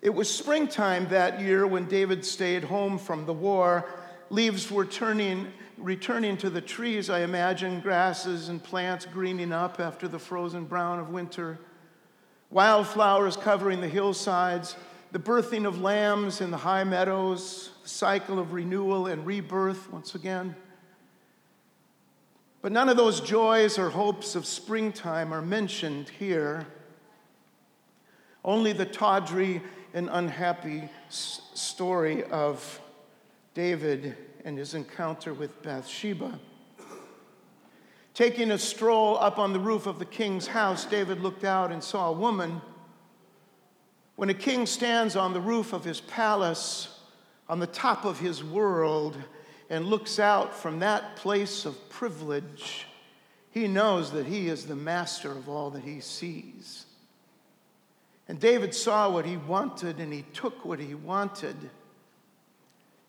It 0.00 0.10
was 0.10 0.32
springtime 0.32 1.08
that 1.08 1.40
year 1.40 1.66
when 1.66 1.86
David 1.86 2.24
stayed 2.24 2.64
home 2.64 2.98
from 2.98 3.26
the 3.26 3.32
war. 3.32 3.84
Leaves 4.30 4.70
were 4.70 4.84
turning, 4.84 5.50
returning 5.76 6.36
to 6.36 6.50
the 6.50 6.60
trees, 6.60 7.10
I 7.10 7.20
imagine, 7.20 7.80
grasses 7.80 8.48
and 8.48 8.62
plants 8.62 9.06
greening 9.06 9.52
up 9.52 9.80
after 9.80 10.06
the 10.06 10.18
frozen 10.18 10.66
brown 10.66 11.00
of 11.00 11.10
winter, 11.10 11.58
wildflowers 12.50 13.36
covering 13.36 13.80
the 13.80 13.88
hillsides, 13.88 14.76
the 15.10 15.18
birthing 15.18 15.66
of 15.66 15.80
lambs 15.80 16.40
in 16.40 16.50
the 16.50 16.56
high 16.56 16.84
meadows, 16.84 17.70
the 17.82 17.88
cycle 17.88 18.38
of 18.38 18.52
renewal 18.52 19.06
and 19.06 19.24
rebirth 19.24 19.90
once 19.90 20.14
again. 20.14 20.54
But 22.60 22.72
none 22.72 22.88
of 22.88 22.96
those 22.96 23.20
joys 23.20 23.78
or 23.78 23.90
hopes 23.90 24.34
of 24.34 24.44
springtime 24.44 25.32
are 25.32 25.40
mentioned 25.40 26.08
here. 26.08 26.66
Only 28.44 28.72
the 28.72 28.84
tawdry 28.84 29.62
and 29.94 30.08
unhappy 30.10 30.88
story 31.08 32.24
of 32.24 32.80
David 33.54 34.16
and 34.44 34.58
his 34.58 34.74
encounter 34.74 35.32
with 35.32 35.62
Bathsheba. 35.62 36.38
Taking 38.14 38.50
a 38.50 38.58
stroll 38.58 39.16
up 39.18 39.38
on 39.38 39.52
the 39.52 39.60
roof 39.60 39.86
of 39.86 39.98
the 39.98 40.04
king's 40.04 40.48
house, 40.48 40.84
David 40.84 41.20
looked 41.20 41.44
out 41.44 41.70
and 41.70 41.82
saw 41.82 42.08
a 42.08 42.12
woman. 42.12 42.60
When 44.18 44.30
a 44.30 44.34
king 44.34 44.66
stands 44.66 45.14
on 45.14 45.32
the 45.32 45.40
roof 45.40 45.72
of 45.72 45.84
his 45.84 46.00
palace, 46.00 46.88
on 47.48 47.60
the 47.60 47.68
top 47.68 48.04
of 48.04 48.18
his 48.18 48.42
world, 48.42 49.16
and 49.70 49.86
looks 49.86 50.18
out 50.18 50.56
from 50.56 50.80
that 50.80 51.14
place 51.14 51.64
of 51.64 51.88
privilege, 51.88 52.88
he 53.52 53.68
knows 53.68 54.10
that 54.10 54.26
he 54.26 54.48
is 54.48 54.66
the 54.66 54.74
master 54.74 55.30
of 55.30 55.48
all 55.48 55.70
that 55.70 55.84
he 55.84 56.00
sees. 56.00 56.86
And 58.26 58.40
David 58.40 58.74
saw 58.74 59.08
what 59.08 59.24
he 59.24 59.36
wanted 59.36 60.00
and 60.00 60.12
he 60.12 60.22
took 60.32 60.64
what 60.64 60.80
he 60.80 60.96
wanted. 60.96 61.54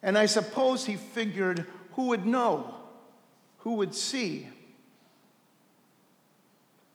And 0.04 0.16
I 0.16 0.28
suppose 0.28 0.86
he 0.86 0.96
figured 0.96 1.66
who 1.94 2.10
would 2.10 2.28
know, 2.28 2.72
who 3.58 3.74
would 3.78 3.96
see. 3.96 4.48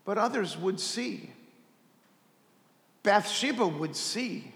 But 0.04 0.18
others 0.18 0.56
would 0.56 0.78
see. 0.78 1.30
Bathsheba 3.04 3.68
would 3.68 3.94
see. 3.94 4.50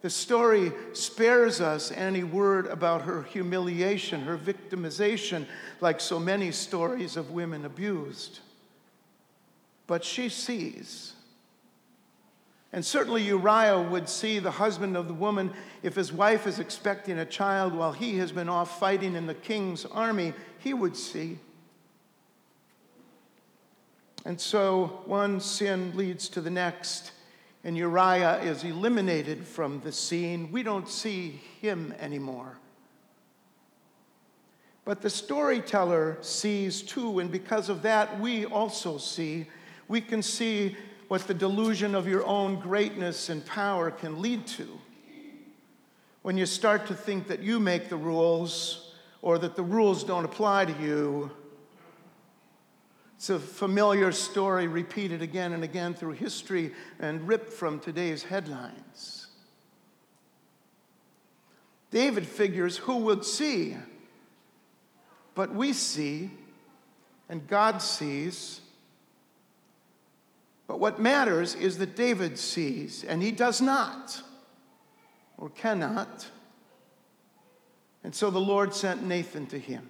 The 0.00 0.08
story 0.08 0.72
spares 0.92 1.60
us 1.60 1.90
any 1.90 2.22
word 2.22 2.66
about 2.68 3.02
her 3.02 3.24
humiliation, 3.24 4.22
her 4.22 4.38
victimization, 4.38 5.46
like 5.80 6.00
so 6.00 6.18
many 6.18 6.52
stories 6.52 7.16
of 7.16 7.32
women 7.32 7.64
abused. 7.64 8.38
But 9.86 10.04
she 10.04 10.28
sees. 10.28 11.12
And 12.72 12.84
certainly 12.84 13.22
Uriah 13.22 13.80
would 13.80 14.08
see 14.08 14.38
the 14.38 14.50
husband 14.50 14.96
of 14.96 15.08
the 15.08 15.14
woman 15.14 15.52
if 15.82 15.96
his 15.96 16.12
wife 16.12 16.46
is 16.46 16.58
expecting 16.58 17.18
a 17.18 17.24
child 17.24 17.74
while 17.74 17.92
he 17.92 18.18
has 18.18 18.30
been 18.30 18.48
off 18.48 18.78
fighting 18.78 19.16
in 19.16 19.26
the 19.26 19.34
king's 19.34 19.84
army, 19.86 20.34
he 20.58 20.74
would 20.74 20.96
see. 20.96 21.38
And 24.24 24.40
so 24.40 25.02
one 25.06 25.40
sin 25.40 25.96
leads 25.96 26.28
to 26.30 26.40
the 26.40 26.50
next, 26.50 27.12
and 27.66 27.76
Uriah 27.76 28.40
is 28.42 28.62
eliminated 28.62 29.44
from 29.44 29.80
the 29.80 29.90
scene. 29.90 30.52
We 30.52 30.62
don't 30.62 30.88
see 30.88 31.40
him 31.60 31.92
anymore. 31.98 32.58
But 34.84 35.02
the 35.02 35.10
storyteller 35.10 36.16
sees 36.20 36.80
too, 36.80 37.18
and 37.18 37.28
because 37.28 37.68
of 37.68 37.82
that, 37.82 38.20
we 38.20 38.46
also 38.46 38.98
see. 38.98 39.48
We 39.88 40.00
can 40.00 40.22
see 40.22 40.76
what 41.08 41.26
the 41.26 41.34
delusion 41.34 41.96
of 41.96 42.06
your 42.06 42.24
own 42.24 42.60
greatness 42.60 43.30
and 43.30 43.44
power 43.44 43.90
can 43.90 44.22
lead 44.22 44.46
to. 44.46 44.68
When 46.22 46.38
you 46.38 46.46
start 46.46 46.86
to 46.86 46.94
think 46.94 47.26
that 47.26 47.42
you 47.42 47.58
make 47.58 47.88
the 47.88 47.96
rules 47.96 48.92
or 49.22 49.38
that 49.38 49.56
the 49.56 49.64
rules 49.64 50.04
don't 50.04 50.24
apply 50.24 50.66
to 50.66 50.80
you, 50.80 51.32
it's 53.16 53.30
a 53.30 53.38
familiar 53.38 54.12
story 54.12 54.66
repeated 54.66 55.22
again 55.22 55.52
and 55.52 55.64
again 55.64 55.94
through 55.94 56.12
history 56.12 56.72
and 57.00 57.26
ripped 57.26 57.52
from 57.52 57.80
today's 57.80 58.22
headlines. 58.22 59.26
David 61.90 62.26
figures 62.26 62.76
who 62.76 62.96
would 62.98 63.24
see, 63.24 63.76
but 65.34 65.54
we 65.54 65.72
see, 65.72 66.30
and 67.28 67.46
God 67.48 67.80
sees 67.80 68.60
but 70.66 70.80
what 70.80 70.98
matters 70.98 71.54
is 71.54 71.78
that 71.78 71.94
David 71.94 72.38
sees, 72.38 73.04
and 73.04 73.22
he 73.22 73.30
does 73.30 73.60
not 73.60 74.22
or 75.38 75.50
cannot. 75.50 76.28
And 78.02 78.14
so 78.14 78.30
the 78.30 78.40
Lord 78.40 78.74
sent 78.74 79.04
Nathan 79.04 79.46
to 79.46 79.58
him 79.58 79.88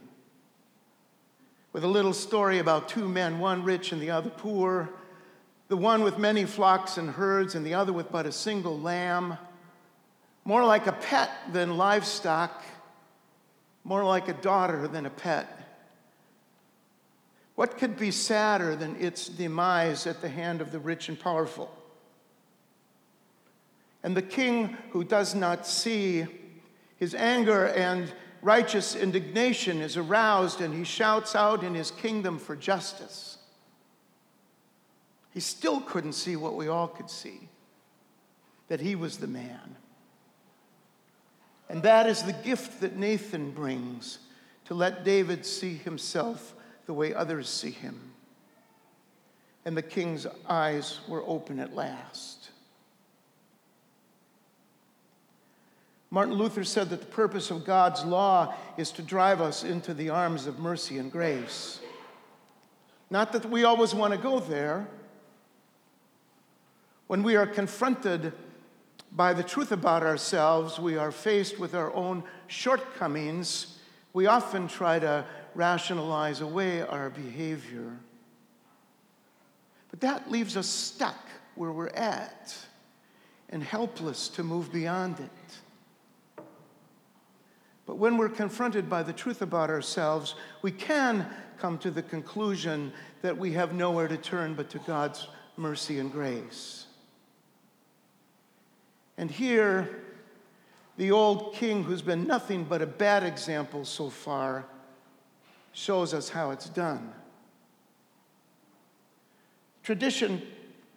with 1.77 1.85
a 1.85 1.89
little 1.89 2.15
story 2.15 2.59
about 2.59 2.89
two 2.89 3.07
men, 3.07 3.39
one 3.39 3.63
rich 3.63 3.93
and 3.93 4.01
the 4.01 4.11
other 4.11 4.31
poor, 4.31 4.89
the 5.69 5.77
one 5.77 6.03
with 6.03 6.17
many 6.17 6.47
flocks 6.47 6.97
and 6.97 7.11
herds, 7.11 7.55
and 7.55 7.67
the 7.67 7.75
other 7.75 7.93
with 7.93 8.11
but 8.11 8.25
a 8.25 8.33
single 8.33 8.81
lamb, 8.81 9.37
more 10.47 10.65
like 10.65 10.87
a 10.87 10.93
pet 10.93 11.31
than 11.53 11.77
livestock, 11.77 12.65
more 13.85 14.03
like 14.03 14.27
a 14.27 14.33
daughter 14.33 14.89
than 14.89 15.05
a 15.05 15.11
pet. 15.11 15.77
What 17.57 17.77
could 17.77 17.99
be 17.99 18.11
sadder 18.11 18.75
than 18.75 18.97
its 18.97 19.29
demise 19.29 20.07
at 20.07 20.23
the 20.23 20.31
hand 20.31 20.63
of 20.63 20.73
the 20.73 20.79
rich 20.79 21.11
and 21.11 21.21
powerful? 21.21 21.71
And 24.03 24.17
the 24.17 24.23
king 24.23 24.79
who 24.93 25.05
does 25.05 25.35
not 25.35 25.67
see, 25.67 26.25
his 26.97 27.15
anger 27.15 27.67
and 27.67 28.11
righteous 28.47 28.95
indignation 28.95 29.81
is 29.81 29.97
aroused, 29.97 30.61
and 30.61 30.73
he 30.73 30.85
shouts 30.85 31.35
out 31.35 31.65
in 31.65 31.75
his 31.75 31.91
kingdom 31.91 32.39
for 32.39 32.55
justice. 32.55 33.39
He 35.35 35.41
still 35.41 35.81
couldn't 35.81 36.13
see 36.13 36.37
what 36.37 36.55
we 36.55 36.69
all 36.69 36.87
could 36.87 37.11
see 37.11 37.49
that 38.69 38.81
he 38.81 38.95
was 38.95 39.19
the 39.19 39.27
man. 39.27 39.77
And 41.69 41.83
that 41.83 42.09
is 42.09 42.23
the 42.23 42.33
gift 42.33 42.81
that 42.81 42.97
Nathan 42.97 43.51
brings 43.51 44.19
to 44.67 44.75
let 44.75 45.05
David 45.05 45.45
see 45.45 45.75
himself 45.75 46.55
the 46.87 46.95
way 46.95 47.13
others 47.13 47.49
see 47.49 47.71
him. 47.73 48.13
And 49.65 49.77
the 49.77 49.83
king's 49.83 50.27
eyes 50.49 51.01
were 51.09 51.23
open 51.27 51.59
at 51.59 51.75
last. 51.75 52.36
Martin 56.11 56.35
Luther 56.35 56.65
said 56.65 56.91
that 56.91 57.01
the 57.01 57.07
purpose 57.07 57.51
of 57.51 57.65
God's 57.65 58.05
law 58.05 58.55
is 58.77 58.91
to 58.93 59.03
drive 59.03 59.41
us 59.41 59.65
into 59.65 59.93
the 59.93 60.11
arms 60.11 60.47
of 60.47 60.59
mercy 60.59 60.99
and 60.99 61.11
grace. 61.11 61.81
Not 63.11 63.33
that 63.33 63.45
we 63.47 63.65
always 63.65 63.95
want 63.95 64.13
to 64.13 64.19
go 64.19 64.41
there. 64.41 64.87
When 67.07 67.23
we 67.23 67.37
are 67.37 67.47
confronted 67.47 68.33
by 69.13 69.33
the 69.33 69.43
truth 69.43 69.73
about 69.73 70.03
ourselves, 70.03 70.79
we 70.79 70.97
are 70.97 71.13
faced 71.13 71.59
with 71.59 71.75
our 71.75 71.93
own 71.95 72.23
shortcomings. 72.47 73.79
We 74.13 74.27
often 74.27 74.69
try 74.69 74.99
to 74.99 75.25
rationalize 75.55 76.41
away 76.41 76.83
our 76.83 77.11
behavior. 77.11 77.93
But 79.91 80.01
that 80.01 80.31
leaves 80.31 80.57
us 80.57 80.67
stuck 80.67 81.19
where 81.55 81.73
we're 81.73 81.89
at 81.89 82.57
and 83.49 83.63
helpless 83.63 84.29
to 84.31 84.43
move 84.43 84.73
beyond 84.73 85.21
it. 85.21 85.59
But 87.87 87.99
when 87.99 88.17
we're 88.17 88.29
confronted 88.29 88.91
by 88.91 89.05
the 89.05 89.13
truth 89.13 89.43
about 89.43 89.71
ourselves, 89.71 90.35
we 90.61 90.73
can 90.73 91.27
come 91.59 91.79
to 91.79 91.91
the 91.91 92.03
conclusion 92.03 92.93
that 93.23 93.39
we 93.39 93.53
have 93.53 93.73
nowhere 93.73 94.09
to 94.09 94.17
turn 94.17 94.55
but 94.55 94.69
to 94.71 94.79
God's 94.81 95.29
mercy 95.57 95.99
and 95.99 96.13
grace. 96.13 96.87
And 99.17 99.31
here, 99.31 100.03
the 100.97 101.13
old 101.13 101.55
king, 101.55 101.85
who's 101.85 102.03
been 102.03 102.27
nothing 102.27 102.65
but 102.65 102.83
a 102.83 102.87
bad 102.87 103.23
example 103.23 103.85
so 103.85 104.11
far, 104.11 104.67
shows 105.73 106.13
us 106.13 106.29
how 106.29 106.51
it's 106.51 106.69
done. 106.69 107.13
Tradition 109.83 110.43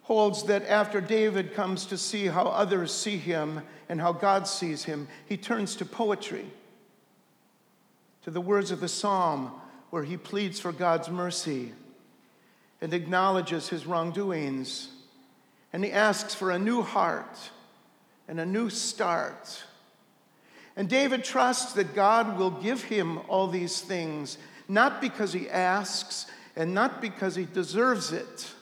holds 0.02 0.42
that 0.44 0.66
after 0.66 1.00
David 1.00 1.54
comes 1.54 1.86
to 1.86 1.96
see 1.96 2.26
how 2.26 2.44
others 2.46 2.92
see 2.92 3.16
him 3.16 3.62
and 3.88 4.00
how 4.00 4.12
God 4.12 4.48
sees 4.48 4.84
him, 4.84 5.06
he 5.26 5.36
turns 5.36 5.76
to 5.76 5.84
poetry, 5.84 6.46
to 8.22 8.30
the 8.30 8.40
words 8.40 8.70
of 8.70 8.80
the 8.80 8.88
psalm 8.88 9.52
where 9.90 10.04
he 10.04 10.16
pleads 10.16 10.60
for 10.60 10.72
God's 10.72 11.08
mercy 11.08 11.72
and 12.80 12.94
acknowledges 12.94 13.68
his 13.68 13.86
wrongdoings. 13.86 14.88
And 15.72 15.84
he 15.84 15.92
asks 15.92 16.34
for 16.34 16.50
a 16.50 16.58
new 16.58 16.82
heart 16.82 17.50
and 18.28 18.40
a 18.40 18.46
new 18.46 18.70
start. 18.70 19.62
And 20.76 20.88
David 20.88 21.24
trusts 21.24 21.72
that 21.74 21.94
God 21.94 22.38
will 22.38 22.50
give 22.50 22.82
him 22.84 23.18
all 23.28 23.48
these 23.48 23.80
things, 23.80 24.38
not 24.68 25.00
because 25.00 25.32
he 25.32 25.48
asks 25.48 26.26
and 26.56 26.74
not 26.74 27.00
because 27.00 27.34
he 27.34 27.44
deserves 27.44 28.12
it 28.12 28.52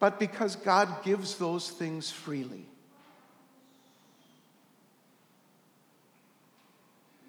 but 0.00 0.18
because 0.18 0.56
God 0.56 1.04
gives 1.04 1.36
those 1.36 1.70
things 1.70 2.10
freely. 2.10 2.66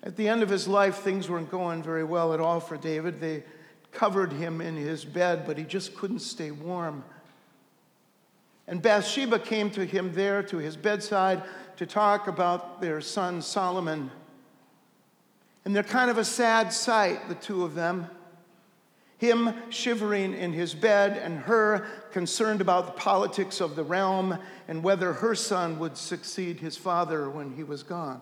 At 0.03 0.15
the 0.15 0.27
end 0.27 0.43
of 0.43 0.49
his 0.49 0.67
life, 0.67 0.97
things 0.97 1.29
weren't 1.29 1.51
going 1.51 1.83
very 1.83 2.03
well 2.03 2.33
at 2.33 2.39
all 2.39 2.59
for 2.59 2.77
David. 2.77 3.19
They 3.19 3.43
covered 3.91 4.33
him 4.33 4.61
in 4.61 4.75
his 4.75 5.05
bed, 5.05 5.45
but 5.45 5.57
he 5.57 5.63
just 5.63 5.95
couldn't 5.95 6.19
stay 6.19 6.51
warm. 6.51 7.03
And 8.67 8.81
Bathsheba 8.81 9.39
came 9.39 9.69
to 9.71 9.85
him 9.85 10.13
there 10.13 10.41
to 10.43 10.57
his 10.57 10.75
bedside 10.77 11.43
to 11.77 11.85
talk 11.85 12.27
about 12.27 12.81
their 12.81 13.01
son 13.01 13.41
Solomon. 13.41 14.11
And 15.65 15.75
they're 15.75 15.83
kind 15.83 16.09
of 16.09 16.17
a 16.17 16.25
sad 16.25 16.73
sight, 16.73 17.27
the 17.29 17.35
two 17.35 17.63
of 17.63 17.75
them 17.75 18.09
him 19.21 19.53
shivering 19.69 20.33
in 20.33 20.51
his 20.51 20.73
bed 20.73 21.15
and 21.15 21.37
her 21.37 21.85
concerned 22.11 22.59
about 22.59 22.87
the 22.87 22.91
politics 22.93 23.61
of 23.61 23.75
the 23.75 23.83
realm 23.83 24.35
and 24.67 24.83
whether 24.83 25.13
her 25.13 25.35
son 25.35 25.77
would 25.77 25.95
succeed 25.95 26.59
his 26.59 26.75
father 26.75 27.29
when 27.29 27.51
he 27.51 27.63
was 27.63 27.83
gone. 27.83 28.19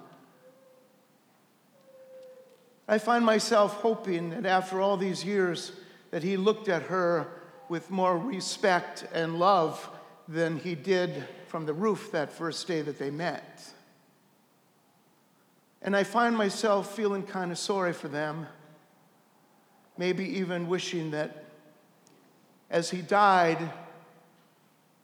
I 2.90 2.98
find 2.98 3.24
myself 3.24 3.76
hoping 3.76 4.32
that 4.32 4.48
after 4.48 4.82
all 4.82 4.98
these 4.98 5.24
years 5.24 5.74
that 6.10 6.24
he 6.24 6.38
looked 6.38 6.68
at 6.68 6.82
her 6.82 7.28
with 7.70 7.92
more 7.92 8.18
respect 8.18 9.06
and 9.14 9.38
love 9.38 9.88
than 10.28 10.58
he 10.58 10.74
did 10.74 11.24
from 11.50 11.68
the 11.68 11.74
roof 11.74 12.12
that 12.14 12.32
first 12.32 12.68
day 12.68 12.82
that 12.82 12.98
they 12.98 13.12
met. 13.12 13.64
And 15.84 15.96
I 15.96 16.04
find 16.04 16.36
myself 16.36 16.96
feeling 16.96 17.22
kind 17.22 17.52
of 17.52 17.60
sorry 17.60 17.94
for 17.94 18.08
them 18.08 18.48
maybe 19.96 20.26
even 20.40 20.68
wishing 20.68 21.12
that 21.12 21.46
as 22.72 22.90
he 22.90 23.04
died, 23.04 23.72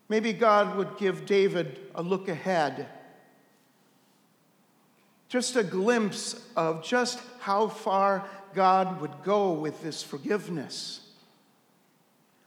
maybe 0.09 0.33
God 0.33 0.75
would 0.75 0.97
give 0.97 1.27
David 1.27 1.79
a 1.93 2.01
look 2.01 2.29
ahead. 2.29 2.87
Just 5.35 5.57
a 5.57 5.63
glimpse 5.65 6.41
of 6.55 6.81
just 6.81 7.19
how 7.41 7.67
far 7.67 8.23
God 8.53 9.01
would 9.01 9.11
go 9.25 9.51
with 9.51 9.83
this 9.83 10.01
forgiveness. 10.01 11.01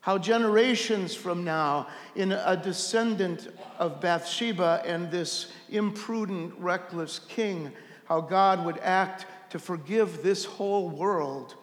How 0.01 0.17
generations 0.17 1.15
from 1.15 1.45
now, 1.45 1.89
in 2.17 2.33
a 2.33 2.57
descendant 2.57 3.49
of 3.79 4.01
Bathsheba 4.01 4.81
and 4.87 5.11
this 5.11 5.53
imprudent, 5.69 6.55
reckless 6.59 7.19
king, 7.19 7.73
how 8.07 8.23
God 8.23 8.65
would 8.65 8.79
act 8.79 9.27
to 9.51 9.59
forgive 9.59 10.23
this 10.23 10.47
whole 10.47 10.89
world 10.89 11.57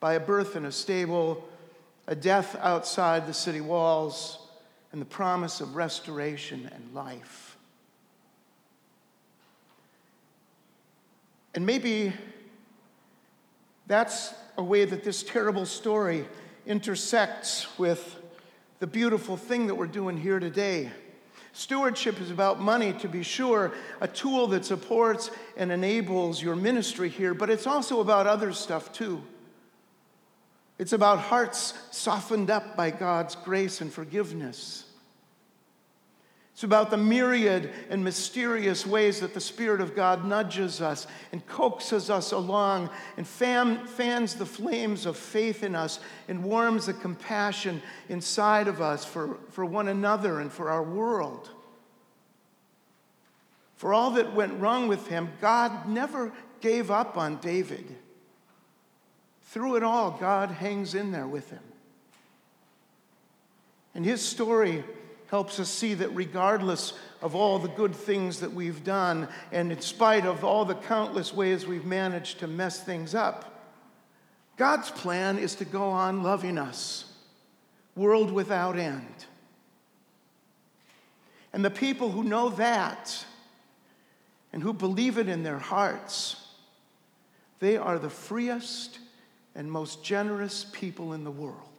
by 0.00 0.14
a 0.14 0.20
birth 0.20 0.56
in 0.56 0.64
a 0.64 0.72
stable, 0.72 1.46
a 2.06 2.14
death 2.14 2.56
outside 2.60 3.26
the 3.26 3.34
city 3.34 3.60
walls, 3.60 4.38
and 4.90 5.02
the 5.02 5.04
promise 5.04 5.60
of 5.60 5.76
restoration 5.76 6.70
and 6.74 6.94
life. 6.94 7.53
And 11.54 11.64
maybe 11.64 12.12
that's 13.86 14.34
a 14.56 14.62
way 14.62 14.84
that 14.84 15.04
this 15.04 15.22
terrible 15.22 15.66
story 15.66 16.26
intersects 16.66 17.78
with 17.78 18.16
the 18.80 18.86
beautiful 18.86 19.36
thing 19.36 19.66
that 19.66 19.74
we're 19.74 19.86
doing 19.86 20.16
here 20.16 20.40
today. 20.40 20.90
Stewardship 21.52 22.20
is 22.20 22.32
about 22.32 22.60
money, 22.60 22.92
to 22.94 23.08
be 23.08 23.22
sure, 23.22 23.72
a 24.00 24.08
tool 24.08 24.48
that 24.48 24.64
supports 24.64 25.30
and 25.56 25.70
enables 25.70 26.42
your 26.42 26.56
ministry 26.56 27.08
here, 27.08 27.32
but 27.32 27.48
it's 27.48 27.66
also 27.66 28.00
about 28.00 28.26
other 28.26 28.52
stuff 28.52 28.92
too. 28.92 29.22
It's 30.78 30.92
about 30.92 31.20
hearts 31.20 31.74
softened 31.92 32.50
up 32.50 32.76
by 32.76 32.90
God's 32.90 33.36
grace 33.36 33.80
and 33.80 33.92
forgiveness. 33.92 34.84
It's 36.54 36.62
about 36.62 36.90
the 36.90 36.96
myriad 36.96 37.72
and 37.90 38.04
mysterious 38.04 38.86
ways 38.86 39.18
that 39.20 39.34
the 39.34 39.40
Spirit 39.40 39.80
of 39.80 39.96
God 39.96 40.24
nudges 40.24 40.80
us 40.80 41.08
and 41.32 41.44
coaxes 41.48 42.10
us 42.10 42.30
along 42.30 42.90
and 43.16 43.26
fan, 43.26 43.84
fans 43.88 44.36
the 44.36 44.46
flames 44.46 45.04
of 45.04 45.16
faith 45.16 45.64
in 45.64 45.74
us 45.74 45.98
and 46.28 46.44
warms 46.44 46.86
the 46.86 46.92
compassion 46.92 47.82
inside 48.08 48.68
of 48.68 48.80
us 48.80 49.04
for, 49.04 49.36
for 49.50 49.64
one 49.64 49.88
another 49.88 50.38
and 50.38 50.52
for 50.52 50.70
our 50.70 50.84
world. 50.84 51.50
For 53.74 53.92
all 53.92 54.12
that 54.12 54.32
went 54.32 54.60
wrong 54.60 54.86
with 54.86 55.08
him, 55.08 55.30
God 55.40 55.88
never 55.88 56.32
gave 56.60 56.88
up 56.88 57.16
on 57.16 57.38
David. 57.38 57.96
Through 59.42 59.74
it 59.74 59.82
all, 59.82 60.12
God 60.12 60.52
hangs 60.52 60.94
in 60.94 61.10
there 61.10 61.26
with 61.26 61.50
him. 61.50 61.62
And 63.92 64.04
his 64.04 64.22
story 64.22 64.84
helps 65.28 65.58
us 65.58 65.68
see 65.68 65.94
that 65.94 66.14
regardless 66.14 66.92
of 67.22 67.34
all 67.34 67.58
the 67.58 67.68
good 67.68 67.94
things 67.94 68.40
that 68.40 68.52
we've 68.52 68.84
done, 68.84 69.28
and 69.50 69.72
in 69.72 69.80
spite 69.80 70.26
of 70.26 70.44
all 70.44 70.64
the 70.64 70.74
countless 70.74 71.32
ways 71.32 71.66
we've 71.66 71.86
managed 71.86 72.40
to 72.40 72.46
mess 72.46 72.82
things 72.82 73.14
up, 73.14 73.50
God's 74.56 74.90
plan 74.90 75.38
is 75.38 75.54
to 75.56 75.64
go 75.64 75.88
on 75.90 76.22
loving 76.22 76.58
us, 76.58 77.12
world 77.96 78.30
without 78.30 78.78
end. 78.78 79.24
And 81.52 81.64
the 81.64 81.70
people 81.70 82.10
who 82.10 82.24
know 82.24 82.50
that 82.50 83.24
and 84.52 84.62
who 84.62 84.72
believe 84.72 85.18
it 85.18 85.28
in 85.28 85.42
their 85.42 85.58
hearts, 85.58 86.36
they 87.60 87.76
are 87.76 87.98
the 87.98 88.10
freest 88.10 88.98
and 89.54 89.70
most 89.70 90.04
generous 90.04 90.66
people 90.72 91.12
in 91.12 91.24
the 91.24 91.30
world. 91.30 91.73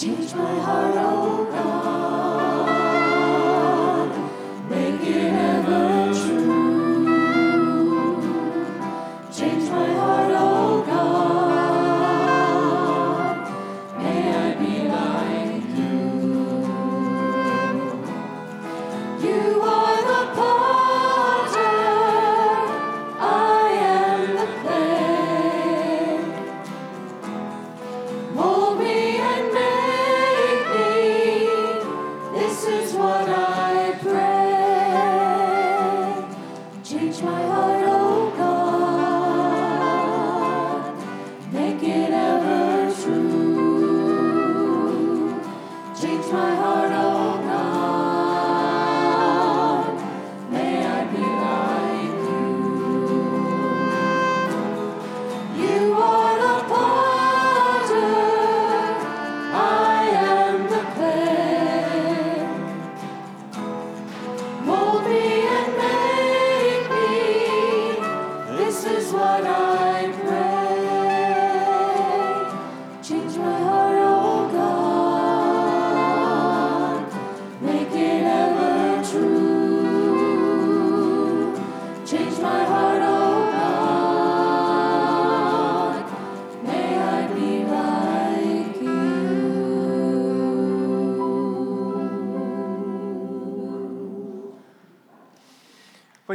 You 0.00 0.12
my 0.12 0.60
heart, 0.60 0.94
oh 0.96 1.48
potter, 1.50 1.68
I 1.68 1.77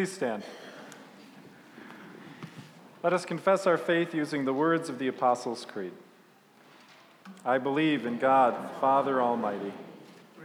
Please 0.04 0.12
stand. 0.12 0.44
Let 3.04 3.13
us 3.13 3.24
confess 3.24 3.66
our 3.66 3.78
faith 3.78 4.13
using 4.13 4.44
the 4.44 4.52
words 4.52 4.89
of 4.89 5.00
the 5.00 5.08
Apostles' 5.08 5.63
Creed. 5.63 5.94
I 7.46 7.58
believe 7.58 8.06
in 8.06 8.18
God, 8.18 8.66
the 8.66 8.80
Father 8.82 9.22
Almighty, 9.22 9.72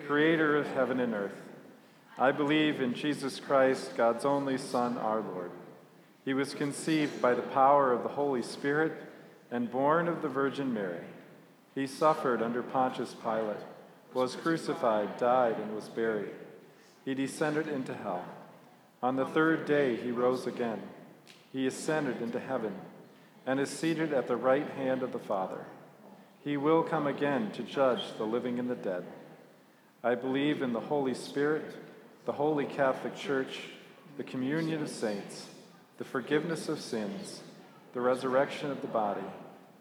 creator 0.06 0.56
of 0.56 0.68
heaven 0.74 1.00
and 1.00 1.12
earth. 1.12 1.42
I 2.16 2.30
believe 2.30 2.80
in 2.80 2.94
Jesus 2.94 3.40
Christ, 3.40 3.96
God's 3.96 4.24
only 4.24 4.58
Son, 4.58 4.96
our 4.96 5.22
Lord. 5.22 5.50
He 6.24 6.34
was 6.34 6.54
conceived 6.54 7.20
by 7.20 7.34
the 7.34 7.42
power 7.42 7.92
of 7.92 8.04
the 8.04 8.10
Holy 8.10 8.42
Spirit 8.42 8.92
and 9.50 9.72
born 9.72 10.06
of 10.06 10.22
the 10.22 10.28
Virgin 10.28 10.72
Mary. 10.72 11.02
He 11.74 11.88
suffered 11.88 12.42
under 12.42 12.62
Pontius 12.62 13.16
Pilate, 13.20 13.56
was 14.14 14.36
crucified, 14.36 15.18
died, 15.18 15.56
and 15.58 15.74
was 15.74 15.88
buried. 15.88 16.30
He 17.04 17.12
descended 17.12 17.66
into 17.66 17.92
hell. 17.92 18.24
On 19.02 19.16
the 19.16 19.26
third 19.26 19.64
day, 19.64 19.96
he 19.96 20.10
rose 20.10 20.46
again. 20.46 20.82
He 21.52 21.66
ascended 21.66 22.20
into 22.20 22.40
heaven 22.40 22.74
and 23.46 23.60
is 23.60 23.70
seated 23.70 24.12
at 24.12 24.26
the 24.26 24.36
right 24.36 24.68
hand 24.70 25.02
of 25.02 25.12
the 25.12 25.18
Father. 25.18 25.64
He 26.44 26.56
will 26.56 26.82
come 26.82 27.06
again 27.06 27.50
to 27.52 27.62
judge 27.62 28.02
the 28.16 28.24
living 28.24 28.58
and 28.58 28.68
the 28.68 28.74
dead. 28.74 29.04
I 30.02 30.14
believe 30.14 30.62
in 30.62 30.72
the 30.72 30.80
Holy 30.80 31.14
Spirit, 31.14 31.74
the 32.24 32.32
Holy 32.32 32.66
Catholic 32.66 33.16
Church, 33.16 33.60
the 34.16 34.24
communion 34.24 34.82
of 34.82 34.88
saints, 34.88 35.46
the 35.98 36.04
forgiveness 36.04 36.68
of 36.68 36.80
sins, 36.80 37.40
the 37.92 38.00
resurrection 38.00 38.70
of 38.70 38.80
the 38.80 38.86
body, 38.86 39.24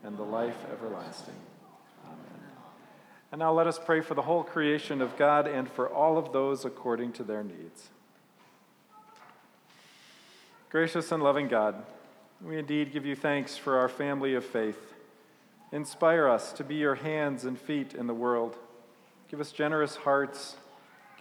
and 0.04 0.18
the 0.18 0.24
life 0.24 0.58
everlasting. 0.72 1.36
Amen. 2.06 2.42
And 3.32 3.40
now 3.40 3.52
let 3.52 3.68
us 3.68 3.80
pray 3.84 4.02
for 4.02 4.14
the 4.14 4.22
whole 4.22 4.44
creation 4.44 5.02
of 5.02 5.18
God 5.18 5.48
and 5.48 5.70
for 5.70 5.90
all 5.90 6.18
of 6.18 6.32
those 6.34 6.66
according 6.66 7.14
to 7.14 7.24
their 7.24 7.44
needs. 7.44 7.90
Gracious 10.70 11.14
and 11.14 11.24
loving 11.24 11.48
God, 11.48 11.82
we 12.42 12.60
indeed 12.60 12.92
give 12.92 13.06
you 13.06 13.16
thanks 13.16 13.56
for 13.56 13.78
our 13.78 13.88
family 13.88 14.36
of 14.36 14.44
faith. 14.44 14.94
Inspire 15.72 16.28
us 16.28 16.52
to 16.52 16.64
be 16.66 16.76
your 16.76 16.96
hands 16.96 17.46
and 17.46 17.58
feet 17.58 17.94
in 17.94 18.06
the 18.06 18.14
world. 18.14 18.58
Give 19.32 19.40
us 19.40 19.54
generous 19.54 19.96
hearts. 19.96 20.58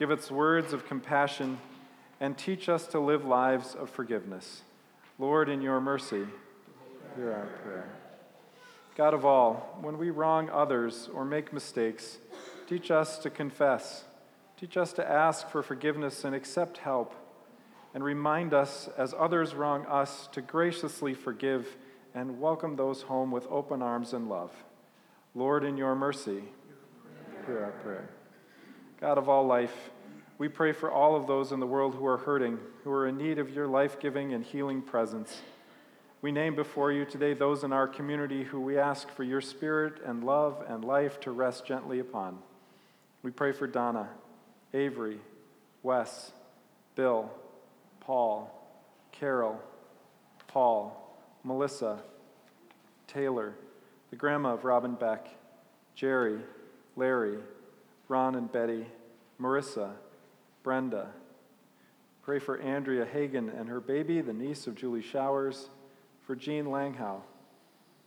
Give 0.00 0.10
us 0.10 0.32
words 0.32 0.72
of 0.72 0.88
compassion 0.88 1.60
and 2.18 2.36
teach 2.36 2.68
us 2.68 2.88
to 2.88 2.98
live 2.98 3.24
lives 3.24 3.76
of 3.76 3.88
forgiveness. 3.88 4.62
Lord, 5.16 5.48
in 5.48 5.62
your 5.62 5.80
mercy, 5.80 6.26
hear 7.14 7.32
our 7.32 7.46
prayer. 7.62 7.88
God 8.96 9.14
of 9.14 9.24
all, 9.24 9.78
when 9.80 9.96
we 9.96 10.10
wrong 10.10 10.50
others 10.50 11.08
or 11.14 11.24
make 11.24 11.52
mistakes, 11.52 12.18
teach 12.66 12.90
us 12.90 13.16
to 13.18 13.30
confess. 13.30 14.06
Teach 14.58 14.76
us 14.76 14.92
to 14.94 15.08
ask 15.08 15.48
for 15.48 15.62
forgiveness 15.62 16.24
and 16.24 16.34
accept 16.34 16.78
help 16.78 17.14
and 17.96 18.04
remind 18.04 18.52
us, 18.52 18.90
as 18.98 19.14
others 19.18 19.54
wrong 19.54 19.86
us, 19.86 20.28
to 20.30 20.42
graciously 20.42 21.14
forgive 21.14 21.78
and 22.14 22.38
welcome 22.38 22.76
those 22.76 23.00
home 23.00 23.30
with 23.30 23.46
open 23.48 23.80
arms 23.80 24.12
and 24.12 24.28
love. 24.28 24.52
Lord, 25.34 25.64
in 25.64 25.78
your 25.78 25.94
mercy, 25.94 26.42
hear 27.46 27.64
our 27.64 27.70
prayer. 27.70 28.10
God 29.00 29.16
of 29.16 29.30
all 29.30 29.46
life, 29.46 29.74
we 30.36 30.46
pray 30.46 30.72
for 30.72 30.90
all 30.90 31.16
of 31.16 31.26
those 31.26 31.52
in 31.52 31.58
the 31.58 31.66
world 31.66 31.94
who 31.94 32.04
are 32.04 32.18
hurting, 32.18 32.58
who 32.84 32.90
are 32.90 33.06
in 33.06 33.16
need 33.16 33.38
of 33.38 33.48
your 33.48 33.66
life 33.66 33.98
giving 33.98 34.34
and 34.34 34.44
healing 34.44 34.82
presence. 34.82 35.40
We 36.20 36.32
name 36.32 36.54
before 36.54 36.92
you 36.92 37.06
today 37.06 37.32
those 37.32 37.64
in 37.64 37.72
our 37.72 37.88
community 37.88 38.44
who 38.44 38.60
we 38.60 38.78
ask 38.78 39.08
for 39.08 39.24
your 39.24 39.40
spirit 39.40 40.02
and 40.04 40.22
love 40.22 40.62
and 40.68 40.84
life 40.84 41.18
to 41.20 41.30
rest 41.30 41.64
gently 41.64 42.00
upon. 42.00 42.40
We 43.22 43.30
pray 43.30 43.52
for 43.52 43.66
Donna, 43.66 44.10
Avery, 44.74 45.18
Wes, 45.82 46.32
Bill, 46.94 47.30
Paul, 48.06 48.48
Carol, 49.10 49.60
Paul, 50.46 51.18
Melissa, 51.42 51.98
Taylor, 53.08 53.56
the 54.10 54.16
grandma 54.16 54.54
of 54.54 54.64
Robin 54.64 54.94
Beck, 54.94 55.28
Jerry, 55.96 56.38
Larry, 56.94 57.38
Ron 58.06 58.36
and 58.36 58.50
Betty, 58.52 58.86
Marissa, 59.40 59.90
Brenda. 60.62 61.08
Pray 62.22 62.38
for 62.38 62.60
Andrea 62.60 63.04
Hagen 63.04 63.48
and 63.48 63.68
her 63.68 63.80
baby, 63.80 64.20
the 64.20 64.32
niece 64.32 64.68
of 64.68 64.76
Julie 64.76 65.02
Showers, 65.02 65.68
for 66.24 66.36
Jean 66.36 66.66
Langhow, 66.66 67.22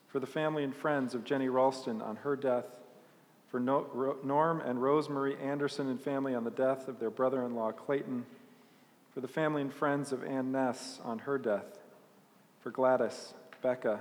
for 0.07 0.21
the 0.21 0.25
family 0.25 0.63
and 0.63 0.73
friends 0.73 1.13
of 1.13 1.25
Jenny 1.25 1.49
Ralston 1.49 2.01
on 2.01 2.15
her 2.15 2.38
death, 2.38 2.67
for 3.49 3.59
Norm 3.59 4.62
and 4.62 4.81
Rosemary 4.81 5.35
Anderson 5.41 5.89
and 5.89 5.99
family 5.99 6.35
on 6.35 6.45
the 6.45 6.51
death 6.51 6.88
of 6.88 7.01
their 7.01 7.09
brother 7.09 7.43
in 7.43 7.53
law 7.53 7.73
Clayton 7.73 8.25
for 9.19 9.27
the 9.27 9.34
family 9.34 9.62
and 9.62 9.73
friends 9.73 10.13
of 10.13 10.23
Ann 10.23 10.53
Ness 10.53 10.97
on 11.03 11.19
her 11.19 11.38
death, 11.38 11.77
for 12.62 12.71
Gladys, 12.71 13.34
Becca, 13.62 13.99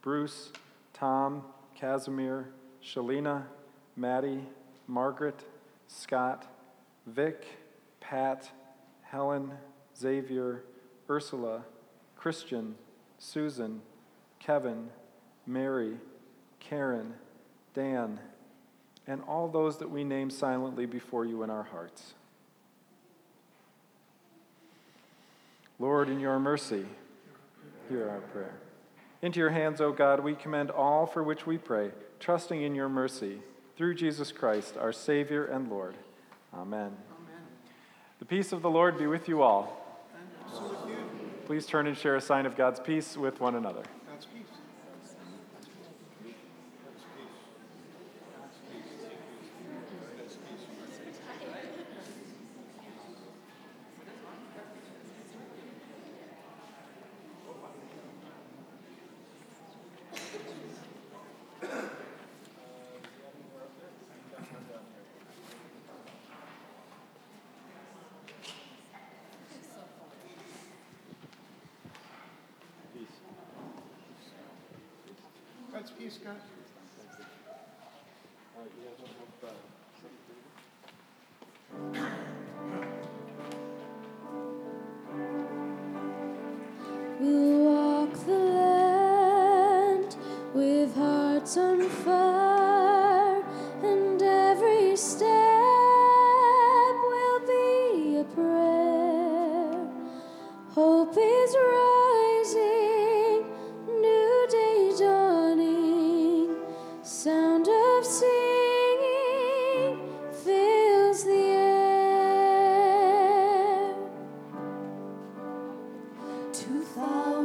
Bruce, 0.00 0.50
Tom, 0.94 1.42
Casimir, 1.74 2.48
Shalina, 2.82 3.42
Maddie, 3.96 4.46
Margaret, 4.86 5.44
Scott, 5.88 6.46
Vic, 7.06 7.44
Pat, 8.00 8.50
Helen, 9.02 9.52
Xavier, 9.94 10.62
Ursula, 11.10 11.62
Christian, 12.16 12.76
Susan, 13.18 13.82
Kevin, 14.38 14.88
Mary, 15.46 15.98
Karen, 16.60 17.12
Dan, 17.74 18.18
and 19.06 19.20
all 19.28 19.48
those 19.48 19.76
that 19.76 19.90
we 19.90 20.02
name 20.02 20.30
silently 20.30 20.86
before 20.86 21.26
you 21.26 21.42
in 21.42 21.50
our 21.50 21.64
hearts. 21.64 22.14
Lord, 25.78 26.08
in 26.08 26.20
your 26.20 26.38
mercy, 26.38 26.86
hear 27.88 28.08
our 28.08 28.20
prayer. 28.20 28.54
Into 29.22 29.40
your 29.40 29.50
hands, 29.50 29.80
O 29.80 29.92
God, 29.92 30.20
we 30.20 30.34
commend 30.34 30.70
all 30.70 31.06
for 31.06 31.22
which 31.22 31.46
we 31.46 31.58
pray, 31.58 31.90
trusting 32.20 32.62
in 32.62 32.74
your 32.74 32.88
mercy, 32.88 33.40
through 33.76 33.94
Jesus 33.94 34.32
Christ, 34.32 34.76
our 34.78 34.92
Savior 34.92 35.44
and 35.44 35.68
Lord. 35.70 35.94
Amen. 36.54 36.80
Amen. 36.80 37.42
The 38.18 38.24
peace 38.24 38.52
of 38.52 38.62
the 38.62 38.70
Lord 38.70 38.98
be 38.98 39.06
with 39.06 39.28
you 39.28 39.42
all. 39.42 39.82
With 40.52 40.62
you. 40.88 40.96
Please 41.44 41.66
turn 41.66 41.86
and 41.86 41.96
share 41.96 42.16
a 42.16 42.20
sign 42.20 42.46
of 42.46 42.56
God's 42.56 42.80
peace 42.80 43.16
with 43.16 43.40
one 43.40 43.54
another. 43.54 43.82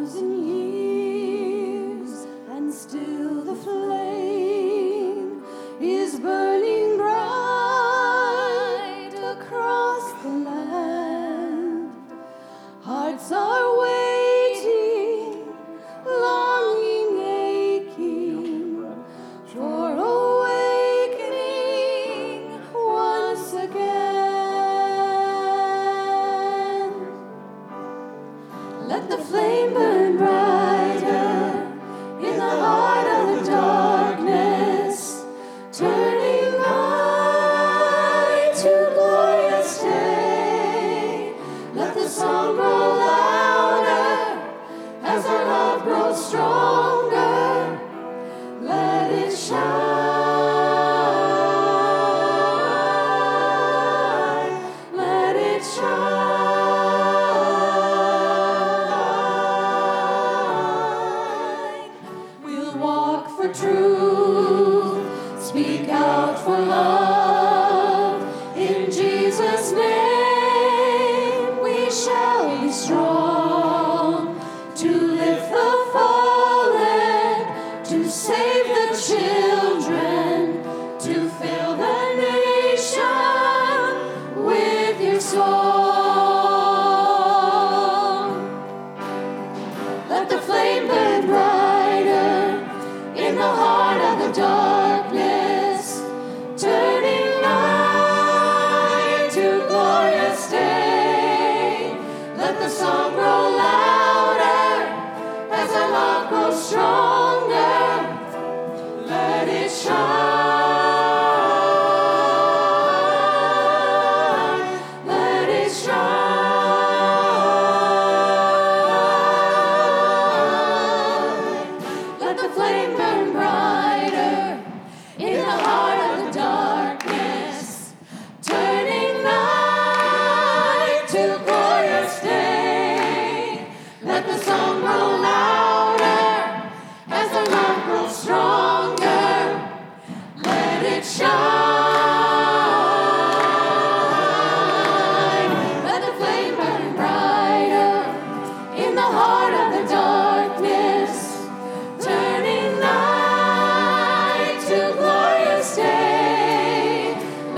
thousand 0.02 0.32
years. 0.32 0.51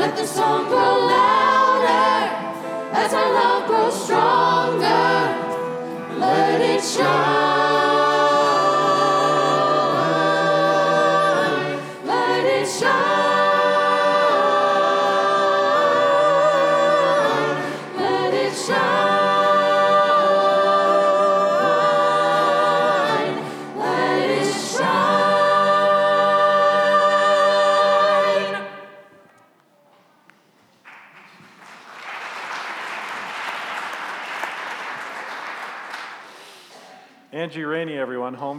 Angie 0.04 0.28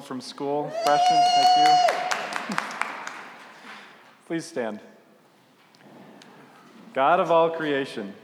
from 0.04 0.20
school. 0.20 0.70
Freshman, 0.84 1.24
thank 1.34 1.68
you. 2.50 2.56
Please 4.26 4.44
stand. 4.44 4.80
God 6.92 7.20
of 7.20 7.30
all 7.30 7.50
creation, 7.50 8.14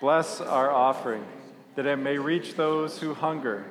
bless 0.00 0.40
our 0.40 0.70
offering 0.70 1.24
that 1.76 1.86
it 1.86 1.96
may 1.96 2.18
reach 2.18 2.54
those 2.54 2.98
who 2.98 3.14
hunger, 3.14 3.64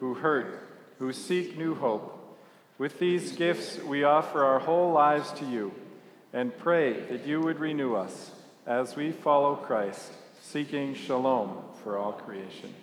who 0.00 0.14
hurt, 0.14 0.68
who 0.98 1.12
seek 1.12 1.58
new 1.58 1.74
hope. 1.74 2.38
With 2.78 2.98
these 2.98 3.32
gifts, 3.32 3.78
we 3.78 4.04
offer 4.04 4.44
our 4.44 4.58
whole 4.58 4.92
lives 4.92 5.32
to 5.32 5.44
you 5.44 5.72
and 6.32 6.56
pray 6.56 7.00
that 7.08 7.26
you 7.26 7.40
would 7.40 7.58
renew 7.58 7.94
us 7.94 8.30
as 8.66 8.96
we 8.96 9.12
follow 9.12 9.56
Christ, 9.56 10.12
seeking 10.40 10.94
shalom 10.94 11.62
for 11.82 11.96
all 11.96 12.12
creation. 12.12 12.74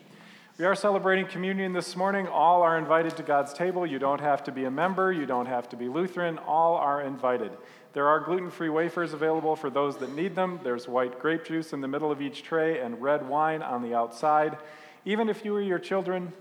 We 0.59 0.65
are 0.65 0.75
celebrating 0.75 1.25
communion 1.25 1.73
this 1.73 1.95
morning. 1.95 2.27
All 2.27 2.61
are 2.61 2.77
invited 2.77 3.17
to 3.17 3.23
God's 3.23 3.53
table. 3.53 3.87
You 3.87 3.97
don't 3.97 4.21
have 4.21 4.43
to 4.43 4.51
be 4.51 4.65
a 4.65 4.71
member, 4.71 5.11
you 5.11 5.25
don't 5.25 5.47
have 5.47 5.67
to 5.69 5.75
be 5.75 5.87
Lutheran. 5.87 6.37
All 6.37 6.75
are 6.75 7.01
invited. 7.01 7.51
There 7.93 8.07
are 8.07 8.19
gluten 8.19 8.51
free 8.51 8.69
wafers 8.69 9.13
available 9.13 9.55
for 9.55 9.71
those 9.71 9.97
that 9.97 10.13
need 10.13 10.35
them. 10.35 10.59
There's 10.63 10.87
white 10.87 11.19
grape 11.19 11.43
juice 11.43 11.73
in 11.73 11.81
the 11.81 11.87
middle 11.87 12.11
of 12.11 12.21
each 12.21 12.43
tray 12.43 12.81
and 12.81 13.01
red 13.01 13.27
wine 13.27 13.63
on 13.63 13.81
the 13.81 13.95
outside. 13.95 14.59
Even 15.05 15.27
if 15.27 15.43
you 15.43 15.55
or 15.55 15.61
your 15.61 15.79
children 15.79 16.31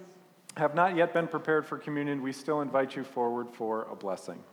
have 0.58 0.74
not 0.74 0.94
yet 0.94 1.14
been 1.14 1.26
prepared 1.26 1.64
for 1.64 1.78
communion, 1.78 2.20
we 2.20 2.32
still 2.32 2.60
invite 2.60 2.94
you 2.94 3.04
forward 3.04 3.46
for 3.54 3.86
a 3.90 3.96
blessing. 3.96 4.44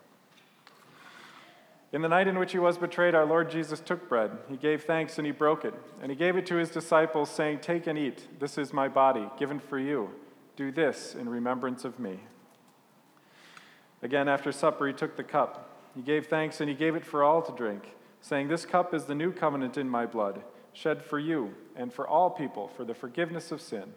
In 1.91 2.03
the 2.03 2.09
night 2.09 2.27
in 2.27 2.37
which 2.37 2.51
he 2.51 2.59
was 2.59 2.77
betrayed, 2.77 3.15
our 3.15 3.25
Lord 3.25 3.49
Jesus 3.49 3.79
took 3.79 4.07
bread. 4.07 4.31
He 4.47 4.57
gave 4.57 4.83
thanks 4.83 5.17
and 5.17 5.25
he 5.25 5.31
broke 5.31 5.65
it. 5.65 5.73
And 6.01 6.11
he 6.11 6.15
gave 6.15 6.35
it 6.35 6.45
to 6.47 6.55
his 6.55 6.69
disciples, 6.69 7.31
saying, 7.31 7.59
Take 7.59 7.87
and 7.87 7.97
eat. 7.97 8.27
This 8.39 8.57
is 8.57 8.71
my 8.71 8.87
body, 8.87 9.27
given 9.39 9.59
for 9.59 9.79
you. 9.79 10.11
Do 10.55 10.71
this 10.71 11.15
in 11.15 11.27
remembrance 11.27 11.85
of 11.85 11.99
me. 11.99 12.19
Again, 14.03 14.27
after 14.27 14.51
supper, 14.51 14.87
he 14.87 14.93
took 14.93 15.15
the 15.15 15.23
cup. 15.23 15.69
He 15.95 16.01
gave 16.01 16.27
thanks 16.27 16.61
and 16.61 16.69
he 16.69 16.75
gave 16.75 16.95
it 16.95 17.05
for 17.05 17.23
all 17.23 17.41
to 17.41 17.51
drink, 17.51 17.95
saying, 18.21 18.47
This 18.47 18.65
cup 18.65 18.93
is 18.93 19.05
the 19.05 19.15
new 19.15 19.31
covenant 19.31 19.77
in 19.77 19.89
my 19.89 20.05
blood, 20.05 20.43
shed 20.73 21.01
for 21.01 21.17
you 21.17 21.55
and 21.75 21.91
for 21.91 22.07
all 22.07 22.29
people 22.29 22.67
for 22.67 22.85
the 22.85 22.93
forgiveness 22.93 23.51
of 23.51 23.61
sin. 23.61 23.93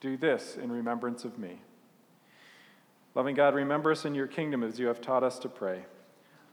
Do 0.00 0.16
this 0.16 0.56
in 0.56 0.72
remembrance 0.72 1.24
of 1.24 1.38
me. 1.38 1.60
Loving 3.14 3.34
God, 3.34 3.54
remember 3.54 3.92
us 3.92 4.04
in 4.04 4.14
your 4.14 4.26
kingdom 4.26 4.62
as 4.62 4.78
you 4.78 4.86
have 4.86 5.00
taught 5.00 5.22
us 5.22 5.38
to 5.40 5.48
pray. 5.48 5.84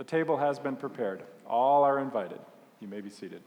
The 0.00 0.04
table 0.04 0.38
has 0.38 0.58
been 0.58 0.76
prepared. 0.76 1.24
All 1.46 1.84
are 1.84 1.98
invited. 1.98 2.38
You 2.80 2.88
may 2.88 3.02
be 3.02 3.10
seated. 3.10 3.42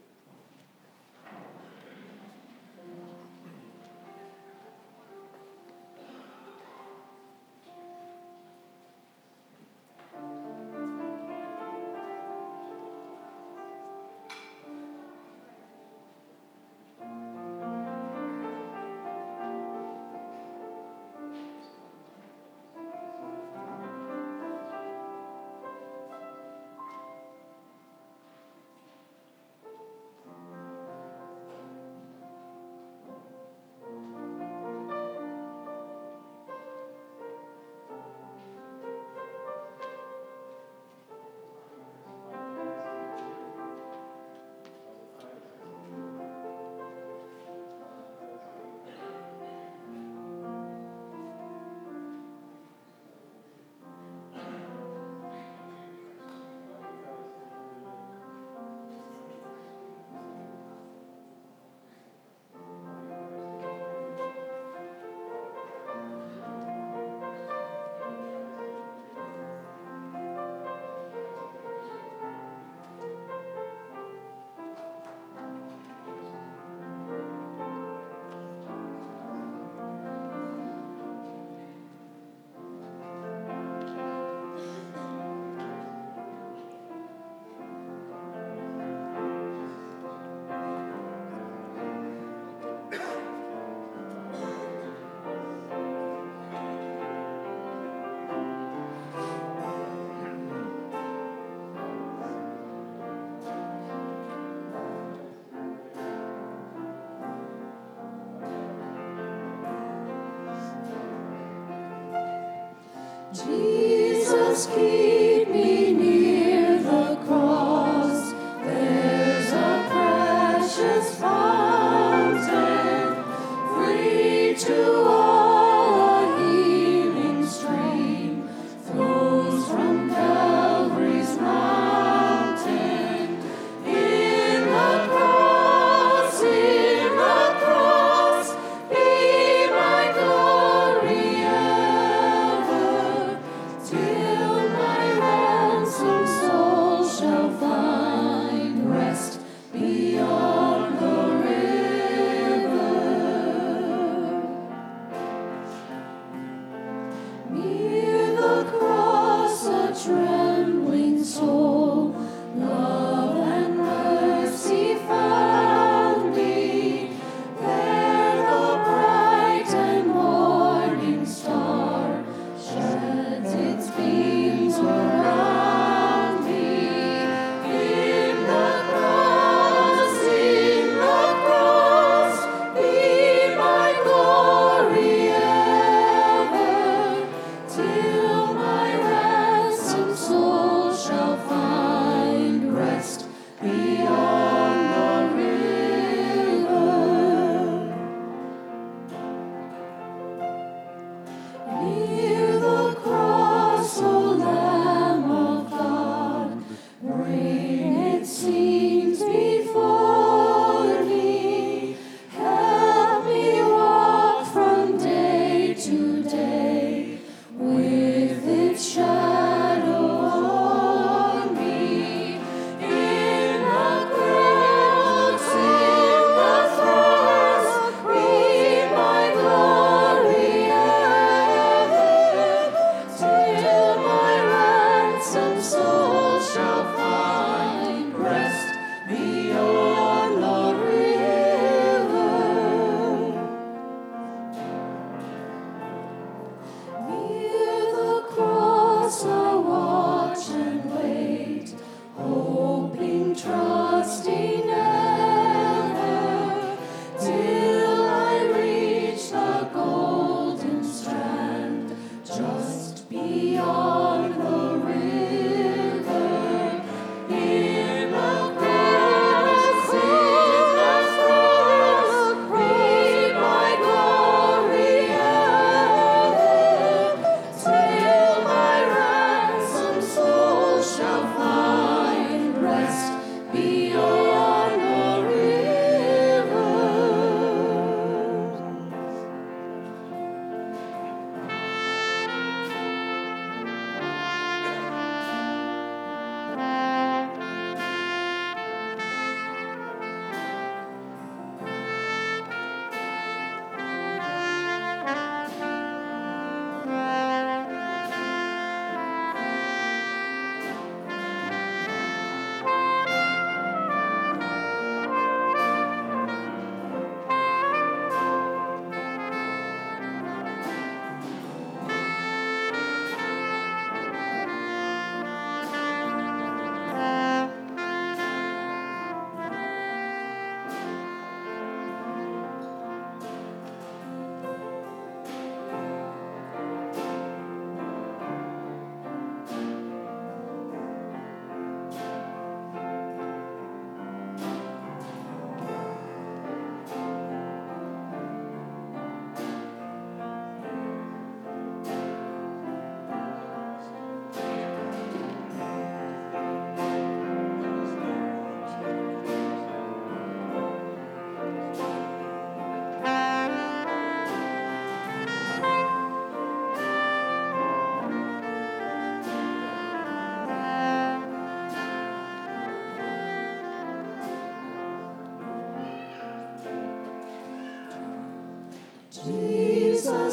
Jesus, 114.54 115.03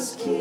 Jesus, 0.01 0.15
keep 0.15 0.40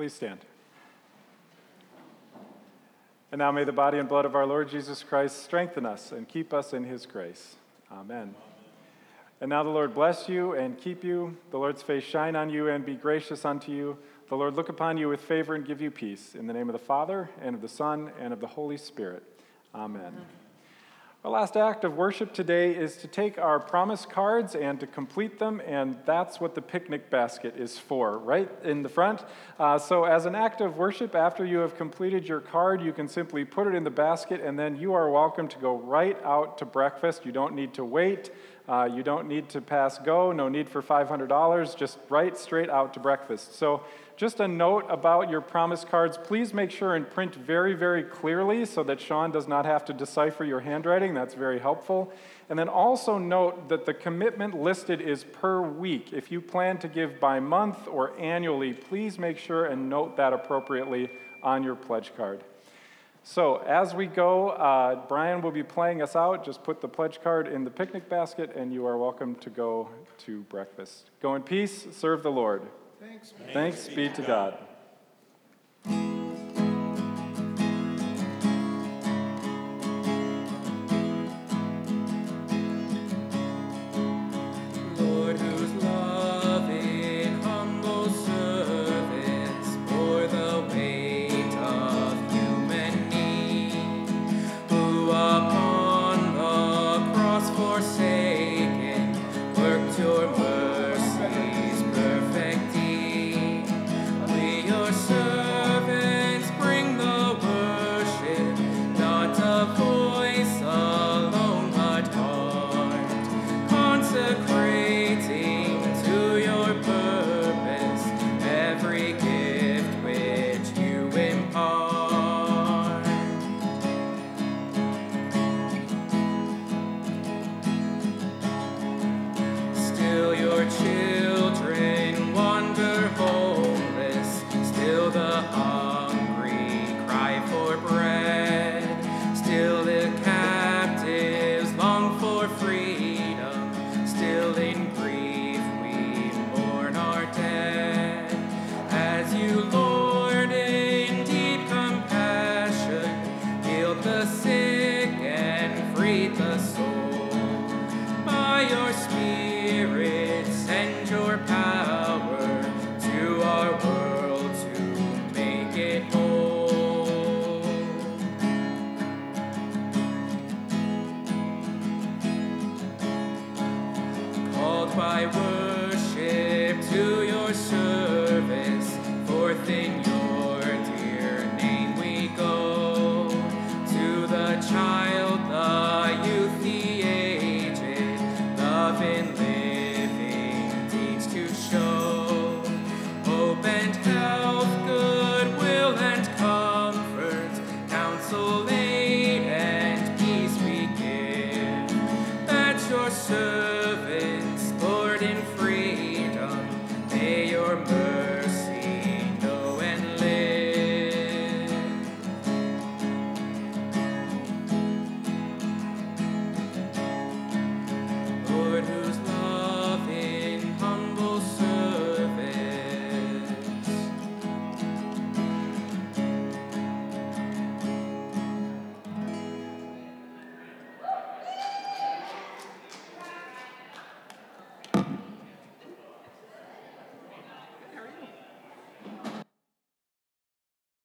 Please 0.00 0.14
stand. 0.14 0.38
And 3.30 3.38
now 3.38 3.52
may 3.52 3.64
the 3.64 3.72
body 3.72 3.98
and 3.98 4.08
blood 4.08 4.24
of 4.24 4.34
our 4.34 4.46
Lord 4.46 4.70
Jesus 4.70 5.02
Christ 5.02 5.44
strengthen 5.44 5.84
us 5.84 6.10
and 6.10 6.26
keep 6.26 6.54
us 6.54 6.72
in 6.72 6.84
his 6.84 7.04
grace. 7.04 7.56
Amen. 7.92 8.34
And 9.42 9.50
now 9.50 9.62
the 9.62 9.68
Lord 9.68 9.92
bless 9.92 10.26
you 10.26 10.54
and 10.54 10.80
keep 10.80 11.04
you. 11.04 11.36
The 11.50 11.58
Lord's 11.58 11.82
face 11.82 12.02
shine 12.02 12.34
on 12.34 12.48
you 12.48 12.68
and 12.68 12.82
be 12.82 12.94
gracious 12.94 13.44
unto 13.44 13.72
you. 13.72 13.98
The 14.30 14.36
Lord 14.36 14.54
look 14.54 14.70
upon 14.70 14.96
you 14.96 15.06
with 15.10 15.20
favor 15.20 15.54
and 15.54 15.66
give 15.66 15.82
you 15.82 15.90
peace. 15.90 16.34
In 16.34 16.46
the 16.46 16.54
name 16.54 16.70
of 16.70 16.72
the 16.72 16.78
Father, 16.78 17.28
and 17.42 17.54
of 17.54 17.60
the 17.60 17.68
Son, 17.68 18.10
and 18.18 18.32
of 18.32 18.40
the 18.40 18.46
Holy 18.46 18.78
Spirit. 18.78 19.22
Amen. 19.74 20.14
Our 21.22 21.32
last 21.32 21.54
act 21.54 21.84
of 21.84 21.98
worship 21.98 22.32
today 22.32 22.74
is 22.74 22.96
to 22.96 23.06
take 23.06 23.36
our 23.36 23.60
promise 23.60 24.06
cards 24.06 24.54
and 24.54 24.80
to 24.80 24.86
complete 24.86 25.38
them, 25.38 25.60
and 25.66 25.98
that's 26.06 26.40
what 26.40 26.54
the 26.54 26.62
picnic 26.62 27.10
basket 27.10 27.56
is 27.58 27.78
for, 27.78 28.16
right 28.16 28.50
in 28.64 28.82
the 28.82 28.88
front. 28.88 29.22
Uh, 29.58 29.78
so, 29.78 30.04
as 30.04 30.24
an 30.24 30.34
act 30.34 30.62
of 30.62 30.78
worship, 30.78 31.14
after 31.14 31.44
you 31.44 31.58
have 31.58 31.76
completed 31.76 32.26
your 32.26 32.40
card, 32.40 32.80
you 32.80 32.94
can 32.94 33.06
simply 33.06 33.44
put 33.44 33.66
it 33.66 33.74
in 33.74 33.84
the 33.84 33.90
basket, 33.90 34.40
and 34.40 34.58
then 34.58 34.76
you 34.76 34.94
are 34.94 35.10
welcome 35.10 35.46
to 35.48 35.58
go 35.58 35.76
right 35.76 36.16
out 36.24 36.56
to 36.56 36.64
breakfast. 36.64 37.26
You 37.26 37.32
don't 37.32 37.54
need 37.54 37.74
to 37.74 37.84
wait. 37.84 38.30
Uh, 38.66 38.84
you 38.84 39.02
don't 39.02 39.28
need 39.28 39.48
to 39.50 39.60
pass 39.60 39.98
go, 39.98 40.32
no 40.32 40.48
need 40.48 40.70
for 40.70 40.80
$500, 40.80 41.76
just 41.76 41.98
right 42.08 42.34
straight 42.38 42.70
out 42.70 42.94
to 42.94 43.00
breakfast. 43.00 43.56
So, 43.56 43.82
just 44.20 44.38
a 44.38 44.46
note 44.46 44.84
about 44.90 45.30
your 45.30 45.40
promise 45.40 45.82
cards 45.82 46.18
please 46.22 46.52
make 46.52 46.70
sure 46.70 46.94
and 46.94 47.10
print 47.10 47.34
very, 47.34 47.72
very 47.72 48.02
clearly 48.02 48.66
so 48.66 48.82
that 48.82 49.00
Sean 49.00 49.30
does 49.30 49.48
not 49.48 49.64
have 49.64 49.82
to 49.86 49.94
decipher 49.94 50.44
your 50.44 50.60
handwriting. 50.60 51.14
That's 51.14 51.32
very 51.32 51.58
helpful. 51.58 52.12
And 52.50 52.58
then 52.58 52.68
also 52.68 53.16
note 53.16 53.70
that 53.70 53.86
the 53.86 53.94
commitment 53.94 54.54
listed 54.54 55.00
is 55.00 55.24
per 55.24 55.62
week. 55.62 56.12
If 56.12 56.30
you 56.30 56.42
plan 56.42 56.76
to 56.80 56.88
give 56.88 57.18
by 57.18 57.40
month 57.40 57.88
or 57.88 58.14
annually, 58.20 58.74
please 58.74 59.18
make 59.18 59.38
sure 59.38 59.64
and 59.64 59.88
note 59.88 60.18
that 60.18 60.34
appropriately 60.34 61.08
on 61.42 61.62
your 61.62 61.74
pledge 61.74 62.14
card. 62.14 62.44
So, 63.22 63.56
as 63.66 63.94
we 63.94 64.06
go, 64.06 64.50
uh, 64.50 64.96
Brian 65.08 65.40
will 65.40 65.50
be 65.50 65.62
playing 65.62 66.02
us 66.02 66.14
out. 66.14 66.44
Just 66.44 66.62
put 66.62 66.82
the 66.82 66.88
pledge 66.88 67.22
card 67.22 67.48
in 67.48 67.64
the 67.64 67.70
picnic 67.70 68.10
basket, 68.10 68.54
and 68.54 68.70
you 68.70 68.84
are 68.84 68.98
welcome 68.98 69.34
to 69.36 69.48
go 69.48 69.88
to 70.26 70.42
breakfast. 70.42 71.08
Go 71.22 71.34
in 71.36 71.42
peace, 71.42 71.86
serve 71.90 72.22
the 72.22 72.30
Lord. 72.30 72.68
Thanks. 73.00 73.32
Thanks 73.54 73.88
be 73.88 74.10
to 74.10 74.22
God. 74.22 74.58